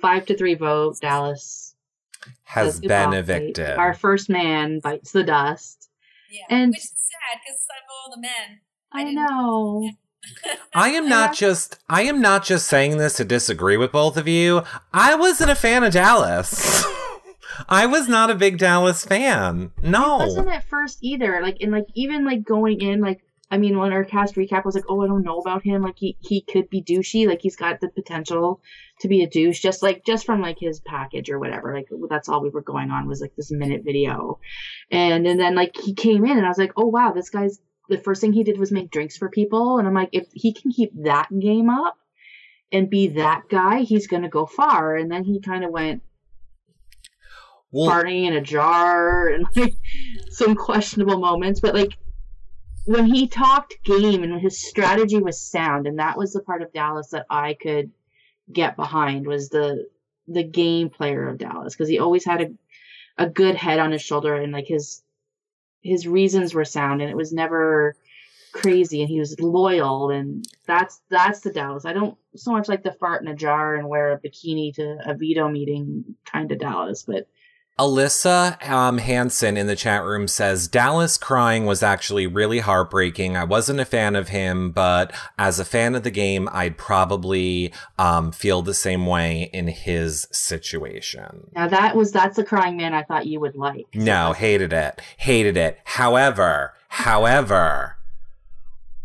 [0.00, 0.98] five to three vote.
[1.00, 1.74] Dallas
[2.44, 3.76] Has been evicted.
[3.78, 5.79] Our first man bites the dust.
[6.30, 8.60] Yeah, And- which is sad because out of all the men,
[8.92, 9.90] I I, didn't- know.
[10.74, 14.28] I am not just I am not just saying this to disagree with both of
[14.28, 14.62] you.
[14.92, 16.84] I wasn't a fan of Dallas.
[17.68, 19.72] I was not a big Dallas fan.
[19.82, 20.16] No.
[20.18, 21.40] I wasn't at first either.
[21.42, 23.20] Like and like even like going in, like
[23.52, 25.82] I mean, when our cast recap was like, oh, I don't know about him.
[25.82, 27.26] Like he he could be douchey.
[27.26, 28.60] Like he's got the potential
[29.00, 29.60] to be a douche.
[29.60, 31.74] Just like just from like his package or whatever.
[31.74, 34.38] Like that's all we were going on was like this minute video,
[34.90, 37.58] and and then like he came in and I was like, oh wow, this guy's
[37.88, 40.52] the first thing he did was make drinks for people, and I'm like, if he
[40.52, 41.96] can keep that game up
[42.70, 44.94] and be that guy, he's gonna go far.
[44.94, 46.04] And then he kind of went
[47.72, 49.74] Well, farting in a jar and like
[50.30, 51.96] some questionable moments but like
[52.90, 56.72] when he talked game and his strategy was sound and that was the part of
[56.72, 57.90] dallas that i could
[58.52, 59.86] get behind was the
[60.26, 64.02] the game player of dallas because he always had a, a good head on his
[64.02, 65.02] shoulder and like his
[65.82, 67.94] his reasons were sound and it was never
[68.52, 71.84] crazy and he was loyal and that's that's the dallas.
[71.84, 74.98] I don't so much like the fart in a jar and wear a bikini to
[75.06, 77.28] a veto meeting kind of dallas but
[77.78, 83.38] Alyssa um, Hansen in the chat room says Dallas crying was actually really heartbreaking.
[83.38, 87.72] I wasn't a fan of him, but as a fan of the game, I'd probably
[87.98, 91.48] um, feel the same way in his situation.
[91.54, 93.86] Now that was that's the crying man I thought you would like.
[93.94, 95.00] No, hated it.
[95.16, 95.78] Hated it.
[95.84, 97.96] However, however,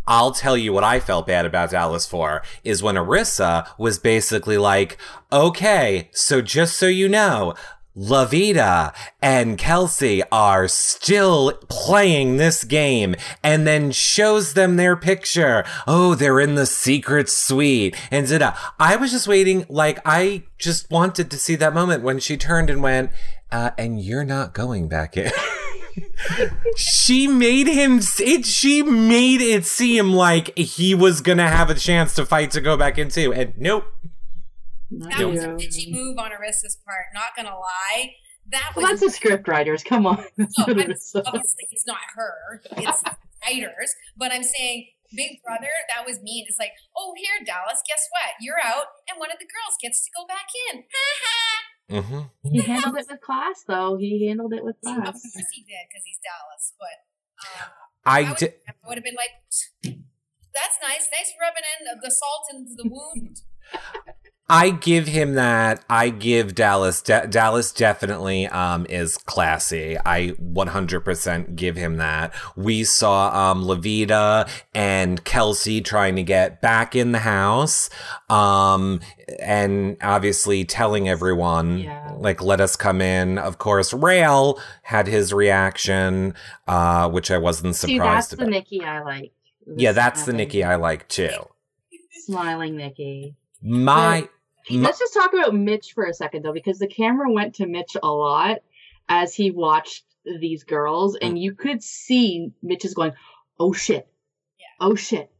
[0.07, 4.57] I'll tell you what I felt bad about Dallas for is when Arisa was basically
[4.57, 4.97] like,
[5.31, 7.55] okay, so just so you know,
[7.97, 15.63] Loveita and Kelsey are still playing this game and then shows them their picture.
[15.87, 20.89] Oh, they're in the secret suite and da I was just waiting, like, I just
[20.91, 23.11] wanted to see that moment when she turned and went,
[23.51, 25.31] uh, and you're not going back in.
[26.75, 32.13] she made him it she made it seem like he was gonna have a chance
[32.15, 33.85] to fight to go back into and nope
[34.91, 37.05] That was a bitchy move on Arisa's part.
[37.13, 38.13] Not gonna lie,
[38.51, 39.83] that was Well, that's the script writers.
[39.83, 40.23] Come on.
[40.37, 41.15] No, what I'm- it is.
[41.15, 43.03] obviously it's not her, it's
[43.43, 43.95] writers.
[44.17, 46.45] But I'm saying, Big Brother, that was mean.
[46.47, 48.33] It's like, oh, here, Dallas, guess what?
[48.41, 50.83] You're out, and one of the girls gets to go back in.
[51.87, 53.95] Ha hmm He handled it with class, though.
[53.97, 54.97] He handled it with ha.
[54.97, 56.73] Of course he did, because he's Dallas.
[56.81, 56.97] But
[57.45, 57.69] um,
[58.05, 59.29] i would, did I would have been like,
[60.49, 63.41] that's nice, nice rubbing in the salt into the wound.
[64.47, 65.83] I give him that.
[65.89, 67.01] I give Dallas.
[67.01, 69.97] Da- Dallas definitely um, is classy.
[70.05, 72.31] I 100% give him that.
[72.55, 77.89] We saw um, Loveita and Kelsey trying to get back in the house,
[78.29, 78.99] um,
[79.39, 82.11] and obviously telling everyone, Yeah.
[82.15, 86.35] like, "Let us come in." Of course, Raul had his reaction,
[86.67, 88.49] uh, which I wasn't surprised See, that's surprised the about.
[88.51, 89.31] Nikki I like.
[89.75, 91.31] yeah, that's the Nikki I like too.
[92.11, 93.35] Smiling Nikki.
[93.63, 94.29] My.
[94.69, 97.95] Let's just talk about Mitch for a second, though, because the camera went to Mitch
[98.01, 98.59] a lot
[99.07, 100.03] as he watched
[100.39, 101.41] these girls, and mm.
[101.41, 103.13] you could see Mitch is going,
[103.59, 104.07] "Oh shit,
[104.59, 104.65] Yeah.
[104.79, 105.31] oh shit,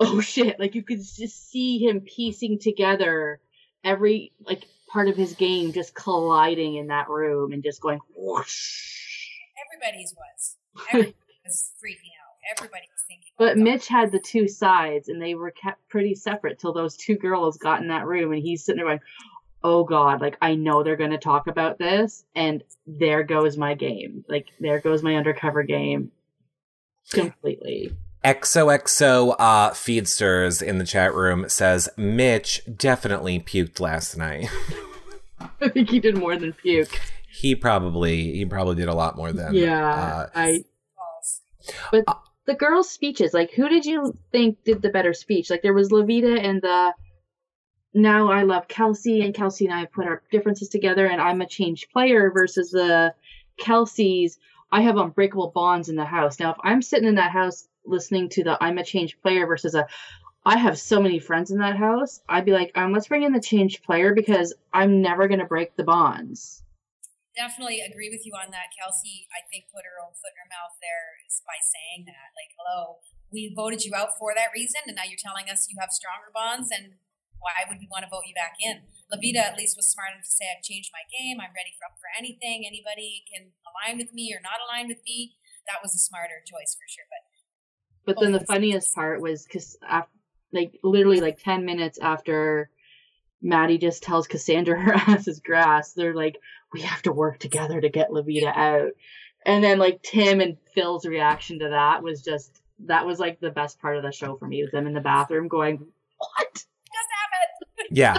[0.00, 3.40] oh shit!" Like you could just see him piecing together
[3.84, 9.28] every like part of his game, just colliding in that room and just going whoosh.
[9.72, 10.56] Everybody's was.
[10.88, 11.14] Everybody
[11.44, 12.25] was freaking out.
[12.50, 13.32] Everybody was thinking.
[13.38, 17.16] But Mitch had the two sides, and they were kept pretty separate till those two
[17.16, 19.00] girls got in that room, and he's sitting there going,
[19.62, 23.74] "Oh God, like I know they're going to talk about this, and there goes my
[23.74, 24.24] game.
[24.28, 26.12] Like there goes my undercover game,
[27.10, 27.92] completely."
[28.24, 34.48] XOXO uh, Feedsters in the chat room says Mitch definitely puked last night.
[35.60, 37.00] I think he did more than puke.
[37.28, 40.64] he probably he probably did a lot more than Yeah, uh, I.
[41.90, 42.04] But
[42.46, 45.50] the girls' speeches, like, who did you think did the better speech?
[45.50, 46.94] Like, there was Loveita and the.
[47.94, 51.46] Now I love Kelsey, and Kelsey and I put our differences together, and I'm a
[51.46, 53.14] changed player versus the
[53.58, 54.38] Kelsey's.
[54.70, 56.38] I have unbreakable bonds in the house.
[56.38, 59.74] Now, if I'm sitting in that house listening to the I'm a changed player versus
[59.74, 59.86] a
[60.44, 62.20] I have so many friends in that house.
[62.28, 65.74] I'd be like, um, let's bring in the changed player because I'm never gonna break
[65.74, 66.62] the bonds.
[67.36, 68.72] Definitely agree with you on that.
[68.72, 72.32] Kelsey, I think, put her own foot in her mouth there is by saying that.
[72.32, 75.76] Like, hello, we voted you out for that reason, and now you're telling us you
[75.76, 76.96] have stronger bonds, and
[77.36, 78.88] why would we want to vote you back in?
[79.12, 81.36] Loveita at least was smart enough to say, I've changed my game.
[81.36, 82.64] I'm ready for, up for anything.
[82.64, 85.36] Anybody can align with me or not align with me.
[85.68, 87.04] That was a smarter choice for sure.
[87.06, 87.22] But
[88.06, 89.76] but then the funniest part was because
[90.52, 92.70] like literally like 10 minutes after
[93.42, 96.38] Maddie just tells Cassandra her ass is grass, they're like,
[96.72, 98.92] we have to work together to get Loveita out.
[99.44, 103.50] And then like Tim and Phil's reaction to that was just that was like the
[103.50, 105.86] best part of the show for me with them in the bathroom going,
[106.18, 106.52] What?
[106.52, 107.88] Just happened.
[107.96, 108.18] yeah.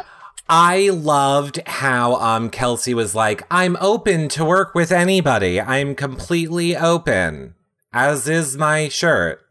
[0.49, 5.59] I loved how um Kelsey was like, I'm open to work with anybody.
[5.59, 7.55] I'm completely open.
[7.91, 9.47] As is my shirt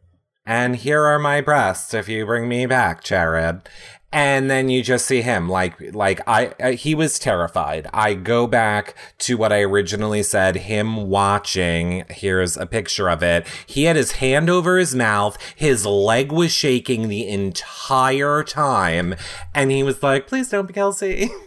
[0.46, 3.68] and here are my breasts if you bring me back, Jared.
[4.16, 7.86] And then you just see him like like I, I he was terrified.
[7.92, 12.06] I go back to what I originally said him watching.
[12.08, 13.46] Here's a picture of it.
[13.66, 15.36] He had his hand over his mouth.
[15.54, 19.16] His leg was shaking the entire time
[19.54, 21.30] and he was like, "Please don't be Kelsey.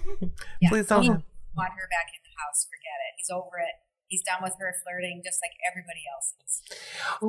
[0.62, 2.68] Yeah, Please don't." want her back in the house.
[2.70, 3.16] Forget it.
[3.18, 3.82] He's over it.
[4.08, 6.62] He's done with her flirting just like everybody else is.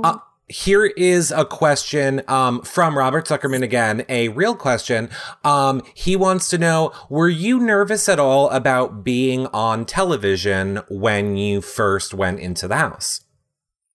[0.05, 0.19] Uh,
[0.51, 5.09] here is a question um, from Robert Zuckerman again, a real question.
[5.45, 11.37] Um, he wants to know Were you nervous at all about being on television when
[11.37, 13.23] you first went into the house?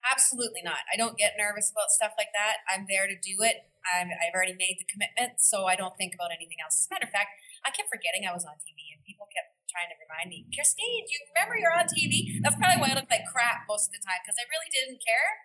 [0.05, 0.87] Absolutely not.
[0.87, 2.63] I don't get nervous about stuff like that.
[2.71, 3.67] I'm there to do it.
[3.83, 6.79] i have already made the commitment, so I don't think about anything else.
[6.79, 7.35] As a matter of fact,
[7.65, 11.03] I kept forgetting I was on TV, and people kept trying to remind me, Christine,
[11.03, 12.39] do you remember you're on TV?
[12.39, 15.03] That's probably why I look like crap most of the time because I really didn't
[15.03, 15.43] care.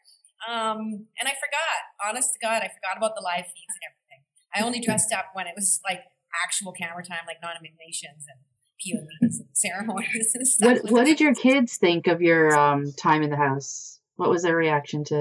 [0.48, 4.24] Um, and I forgot, honest to God, I forgot about the live feeds and everything.
[4.54, 6.00] I only dressed up when it was like
[6.44, 8.40] actual camera time, like nominations and
[8.80, 10.82] POVs and ceremonies and stuff.
[10.82, 14.00] What What did your kids think of your um, time in the house?
[14.16, 15.14] What was their reaction to?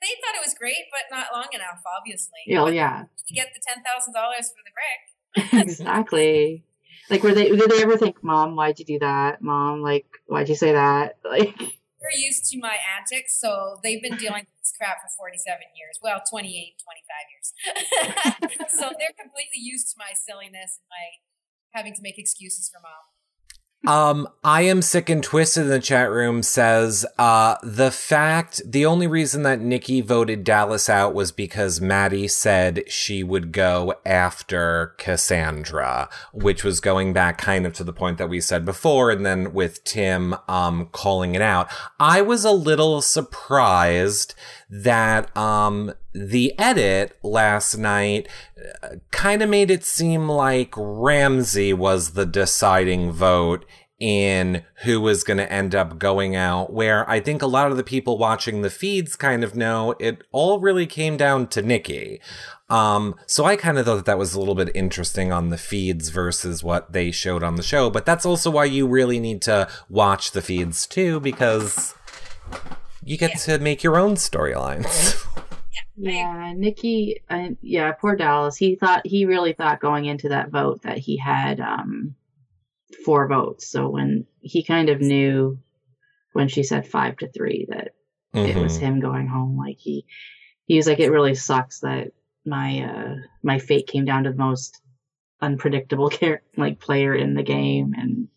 [0.00, 1.82] They thought it was great, but not long enough.
[1.98, 2.40] Obviously.
[2.46, 3.04] Yeah, well, yeah.
[3.26, 5.62] You get the ten thousand dollars for the brick.
[5.68, 6.64] exactly.
[7.10, 7.50] Like, were they?
[7.50, 9.42] Did they ever think, "Mom, why'd you do that?
[9.42, 11.79] Mom, like, why'd you say that?" Like
[12.10, 15.98] they're used to my antics, so they've been dealing with this crap for 47 years.
[16.02, 17.48] Well, 28, 25 years.
[18.74, 21.06] so they're completely used to my silliness and my
[21.72, 23.06] having to make excuses for mom.
[23.86, 28.84] Um, I am sick and twisted in the chat room says, uh, the fact, the
[28.84, 34.94] only reason that Nikki voted Dallas out was because Maddie said she would go after
[34.98, 39.10] Cassandra, which was going back kind of to the point that we said before.
[39.10, 44.34] And then with Tim, um, calling it out, I was a little surprised
[44.70, 48.28] that, um, the edit last night
[48.82, 53.64] uh, kind of made it seem like Ramsey was the deciding vote
[54.00, 57.76] in who was going to end up going out, where I think a lot of
[57.76, 62.18] the people watching the feeds kind of know it all really came down to Nikki.
[62.70, 65.58] Um, so I kind of thought that that was a little bit interesting on the
[65.58, 69.42] feeds versus what they showed on the show, but that's also why you really need
[69.42, 71.94] to watch the feeds too, because
[73.10, 73.56] you get yeah.
[73.56, 75.26] to make your own storylines.
[75.96, 77.22] Yeah, Nikki.
[77.28, 78.56] Uh, yeah, poor Dallas.
[78.56, 82.14] He thought he really thought going into that vote that he had um,
[83.04, 83.68] four votes.
[83.68, 85.58] So when he kind of knew
[86.32, 87.92] when she said five to three that
[88.34, 88.58] mm-hmm.
[88.58, 88.86] it was mm-hmm.
[88.86, 90.06] him going home, like he
[90.66, 92.12] he was like, it really sucks that
[92.46, 94.80] my uh my fate came down to the most
[95.42, 98.28] unpredictable care like player in the game and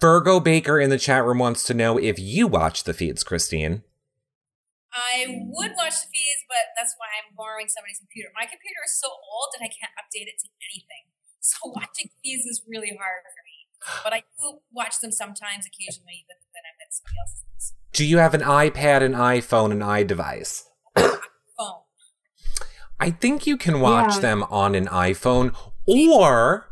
[0.00, 3.82] Virgo Baker in the chat room wants to know if you watch the feeds, Christine.
[4.92, 8.32] I would watch the feeds, but that's why I'm borrowing somebody's computer.
[8.34, 11.04] My computer is so old that I can't update it to anything.
[11.42, 13.60] So watching feeds is really hard for me.
[14.04, 17.74] But I do watch them sometimes, occasionally, but then I'm at somebody else's.
[17.94, 20.64] Do you have an iPad, an iPhone, an iDevice?
[20.96, 21.80] Phone.
[23.00, 24.20] I think you can watch yeah.
[24.20, 26.69] them on an iPhone, or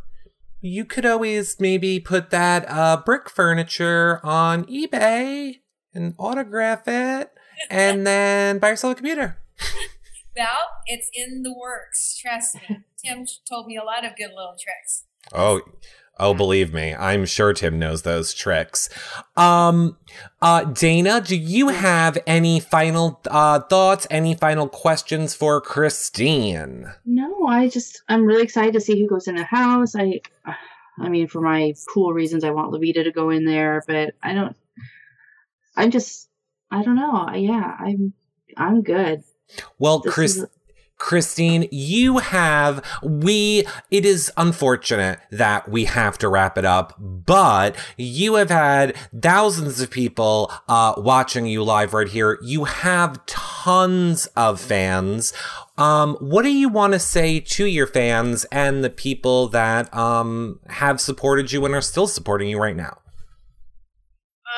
[0.61, 5.61] you could always maybe put that uh, brick furniture on eBay
[5.95, 7.33] and autograph it
[7.71, 9.39] and then buy yourself a computer.
[10.37, 12.17] well, it's in the works.
[12.17, 12.81] Trust me.
[13.05, 15.05] Tim told me a lot of good little tricks.
[15.33, 15.61] Oh,
[16.19, 18.89] oh, believe me, I'm sure Tim knows those tricks.
[19.37, 19.97] Um,
[20.41, 24.07] uh, Dana, do you have any final uh, thoughts?
[24.11, 26.93] Any final questions for Christine?
[27.05, 29.95] No, I just I'm really excited to see who goes in the house.
[29.95, 30.21] I,
[30.99, 34.35] I mean, for my cool reasons, I want Loveita to go in there, but I
[34.35, 34.57] don't.
[35.77, 36.29] I'm just
[36.71, 37.31] I don't know.
[37.35, 38.13] Yeah, I'm
[38.57, 39.23] I'm good.
[39.79, 40.47] Well, this Chris, is...
[40.99, 47.77] Christine, you have, we, it is unfortunate that we have to wrap it up, but
[47.97, 52.39] you have had thousands of people, uh, watching you live right here.
[52.43, 55.33] You have tons of fans.
[55.77, 60.59] Um, what do you want to say to your fans and the people that, um,
[60.67, 62.99] have supported you and are still supporting you right now?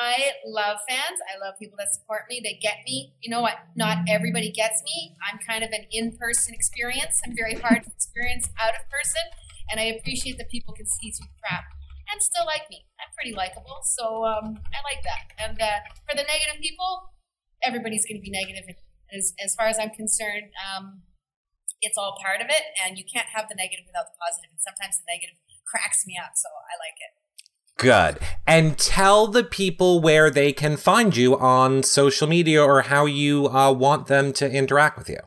[0.01, 1.21] I love fans.
[1.29, 2.41] I love people that support me.
[2.41, 3.13] They get me.
[3.21, 3.69] You know what?
[3.77, 5.13] Not everybody gets me.
[5.21, 7.21] I'm kind of an in person experience.
[7.21, 9.21] I'm very hard to experience out of person.
[9.69, 11.69] And I appreciate that people can see through crap
[12.09, 12.89] and still like me.
[12.97, 13.77] I'm pretty likable.
[13.85, 15.37] So um, I like that.
[15.37, 17.13] And uh, for the negative people,
[17.61, 18.73] everybody's going to be negative.
[19.13, 21.05] As, as far as I'm concerned, um,
[21.85, 22.73] it's all part of it.
[22.81, 24.49] And you can't have the negative without the positive.
[24.49, 25.37] And sometimes the negative
[25.69, 26.33] cracks me up.
[26.41, 27.20] So I like it.
[27.81, 28.19] Good.
[28.45, 33.47] And tell the people where they can find you on social media or how you
[33.47, 35.17] uh, want them to interact with you.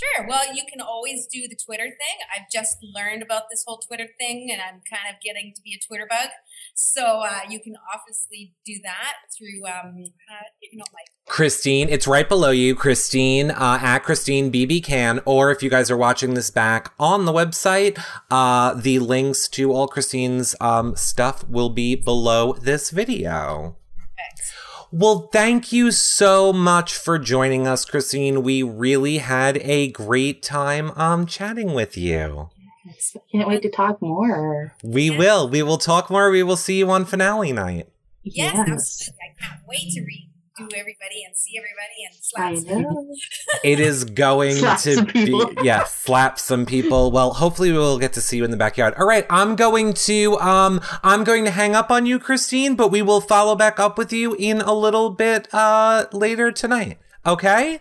[0.00, 0.26] Sure.
[0.26, 2.16] Well, you can always do the Twitter thing.
[2.34, 5.74] I've just learned about this whole Twitter thing and I'm kind of getting to be
[5.74, 6.30] a Twitter bug.
[6.74, 11.06] So uh, you can obviously do that through, um, uh, you know, like.
[11.26, 15.20] Christine, it's right below you, Christine, uh, at Christine BB Can.
[15.26, 19.72] Or if you guys are watching this back on the website, uh, the links to
[19.72, 23.76] all Christine's um, stuff will be below this video.
[24.16, 24.54] Thanks.
[24.92, 28.42] Well, thank you so much for joining us, Christine.
[28.42, 32.50] We really had a great time um chatting with you.
[32.84, 34.74] Yes, I can't wait to talk more.
[34.82, 35.48] We will.
[35.48, 36.30] We will talk more.
[36.30, 37.88] We will see you on finale night.
[38.22, 39.14] Yes, absolutely.
[39.22, 40.29] I can't wait to read
[40.68, 43.16] do everybody and see everybody and slap some people.
[43.64, 45.52] It is going Slap to be people.
[45.62, 47.10] yeah, slap some people.
[47.10, 48.94] Well, hopefully we'll get to see you in the backyard.
[48.98, 52.90] All right, I'm going to um I'm going to hang up on you, Christine, but
[52.90, 56.98] we will follow back up with you in a little bit uh later tonight.
[57.26, 57.80] Okay?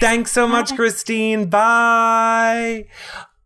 [0.00, 1.48] Thanks so much, Christine.
[1.48, 2.86] Bye.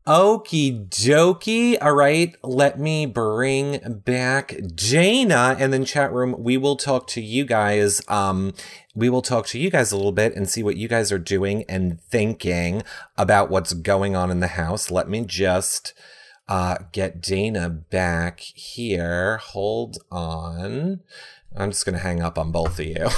[0.07, 1.76] Okie dokie.
[1.82, 6.36] All right, let me bring back Jaina and then chat room.
[6.38, 8.00] We will talk to you guys.
[8.07, 8.54] Um,
[8.94, 11.18] we will talk to you guys a little bit and see what you guys are
[11.18, 12.84] doing and thinking
[13.18, 14.92] about what's going on in the house.
[14.92, 15.92] Let me just
[16.48, 19.38] uh get Dana back here.
[19.38, 21.00] Hold on.
[21.57, 23.09] I'm just gonna hang up on both of you.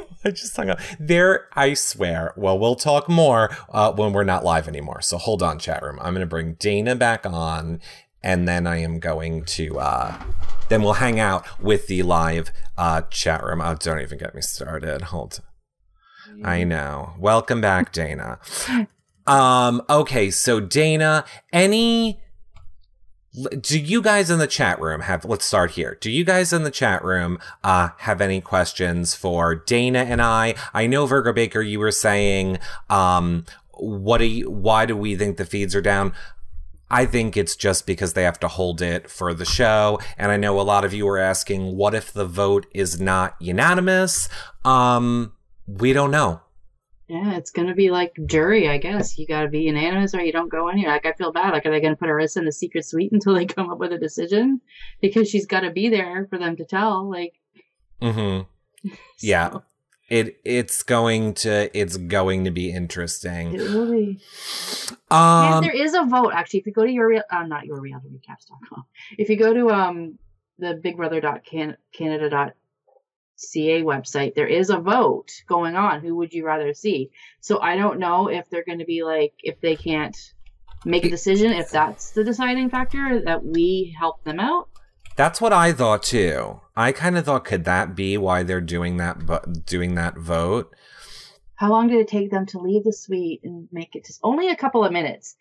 [0.26, 0.80] I just hung up.
[0.98, 2.32] There, I swear.
[2.36, 5.00] Well, we'll talk more uh, when we're not live anymore.
[5.00, 5.98] So hold on, chat room.
[6.02, 7.80] I'm gonna bring Dana back on,
[8.22, 9.78] and then I am going to.
[9.78, 10.20] Uh,
[10.68, 13.60] then we'll hang out with the live uh, chat room.
[13.60, 15.02] Oh, don't even get me started.
[15.02, 15.40] Hold.
[16.44, 17.14] I know.
[17.18, 18.38] Welcome back, Dana.
[19.28, 19.82] Um.
[19.90, 20.30] Okay.
[20.30, 22.20] So Dana, any
[23.60, 26.62] do you guys in the chat room have let's start here do you guys in
[26.62, 31.60] the chat room uh have any questions for dana and i i know virgo baker
[31.60, 32.58] you were saying
[32.88, 36.12] um what do you why do we think the feeds are down
[36.88, 39.98] I think it's just because they have to hold it for the show.
[40.16, 43.34] And I know a lot of you are asking, what if the vote is not
[43.40, 44.28] unanimous?
[44.64, 45.32] Um,
[45.66, 46.42] we don't know.
[47.08, 49.16] Yeah, it's gonna be like jury, I guess.
[49.16, 50.88] You gotta be unanimous or you don't go in here.
[50.88, 51.52] Like I feel bad.
[51.52, 53.92] Like are they gonna put Arisa in the secret suite until they come up with
[53.92, 54.60] a decision?
[55.00, 57.08] Because she's gotta be there for them to tell.
[57.08, 57.34] Like
[58.02, 58.90] Mm-hmm.
[59.20, 59.58] Yeah.
[60.08, 63.54] It it's going to it's going to be interesting.
[63.54, 64.20] It will be.
[65.10, 66.60] Um and there is a vote actually.
[66.60, 68.84] If you go to your real, uh, not your realityrecaps.com.
[69.18, 70.18] If you go to um
[70.58, 70.80] the
[73.36, 76.00] bigbrother.canada.ca website, there is a vote going on.
[76.00, 77.10] Who would you rather see?
[77.40, 80.16] So I don't know if they're going to be like if they can't
[80.84, 84.68] make a decision, if that's the deciding factor that we help them out.
[85.16, 86.60] That's what I thought too.
[86.76, 89.24] I kind of thought, could that be why they're doing that?
[89.24, 90.74] But doing that vote.
[91.54, 94.04] How long did it take them to leave the suite and make it?
[94.04, 95.36] To, only a couple of minutes.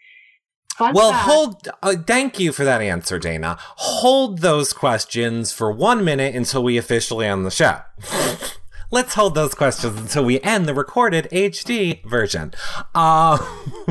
[0.78, 1.68] Fun Well, fact- hold.
[1.82, 3.58] Uh, thank you for that answer, Dana.
[3.78, 7.80] Hold those questions for one minute until we officially end the show.
[8.96, 12.54] Let's hold those questions until we end the recorded HD version.
[12.96, 13.38] Uh,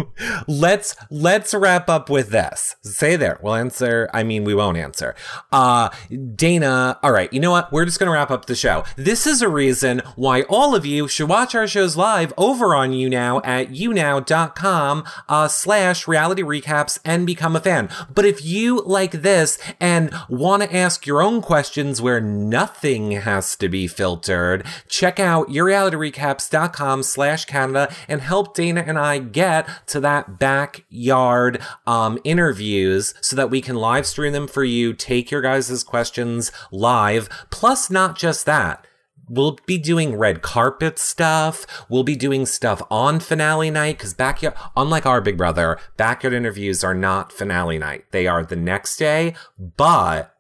[0.49, 2.77] let's let's wrap up with this.
[2.81, 3.39] Say there.
[3.43, 4.09] We'll answer.
[4.15, 5.15] I mean, we won't answer.
[5.53, 5.91] Uh,
[6.35, 6.99] Dana.
[7.03, 7.31] All right.
[7.35, 7.71] You know what?
[7.71, 8.85] We're just gonna wrap up the show.
[8.97, 12.93] This is a reason why all of you should watch our shows live over on
[12.93, 17.91] YouNow at younow.com uh, slash reality recaps and become a fan.
[18.15, 23.55] But if you like this and want to ask your own questions where nothing has
[23.57, 24.65] to be filtered,
[24.95, 32.19] check out yourrealityrecaps.com slash Canada and help Dana and I get to that backyard um,
[32.23, 37.29] interviews so that we can live stream them for you, take your guys' questions live.
[37.51, 38.87] Plus, not just that
[39.29, 41.87] we'll be doing red carpet stuff.
[41.89, 46.85] We'll be doing stuff on finale night because backyard, unlike our Big Brother, backyard interviews
[46.85, 48.05] are not finale night.
[48.11, 50.34] They are the next day, but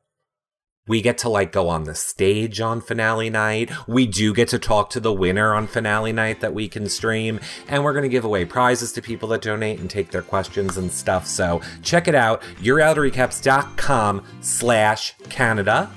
[0.86, 3.70] we get to like go on the stage on finale night.
[3.89, 7.40] We do get to talk to the winner on finale night that we can stream.
[7.69, 10.77] And we're going to give away prizes to people that donate and take their questions
[10.77, 11.27] and stuff.
[11.27, 12.43] So check it out.
[12.61, 15.90] YourRealityRecaps.com slash Canada.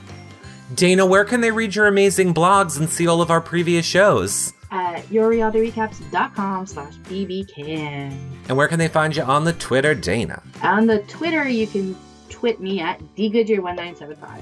[0.74, 4.54] Dana, where can they read your amazing blogs and see all of our previous shows?
[4.72, 8.18] At yourrealityrecaps.com slash bbcan.
[8.48, 10.42] And where can they find you on the Twitter, Dana?
[10.64, 11.96] On the Twitter, you can
[12.30, 14.42] twit me at dgoodyear1975.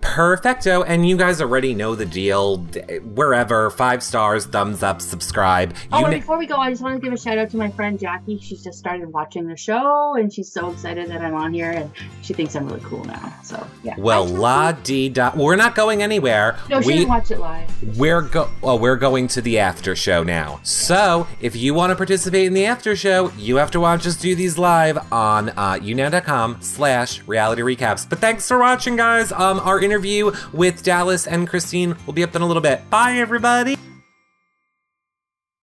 [0.00, 0.82] Perfecto.
[0.82, 2.58] And you guys already know the deal.
[3.14, 5.74] Wherever, five stars, thumbs up, subscribe.
[5.92, 7.70] Oh, and before we go, I just want to give a shout out to my
[7.70, 8.38] friend Jackie.
[8.38, 11.90] She's just started watching the show, and she's so excited that I'm on here, and
[12.22, 13.34] she thinks I'm really cool now.
[13.42, 13.94] So yeah.
[13.98, 15.32] well, la di da.
[15.34, 16.56] We're not going anywhere.
[16.68, 17.98] No, she we didn't watch it live.
[17.98, 18.50] we're go.
[18.62, 20.60] Well, we're going to the after show now.
[20.62, 24.16] So if you want to participate in the after show, you have to watch us
[24.16, 28.08] do these live on uh, younow.com slash reality recaps.
[28.08, 29.32] But thanks for watching, guys.
[29.32, 32.88] Um, our interview with Dallas and Christine will be up in a little bit.
[32.88, 33.76] Bye, everybody.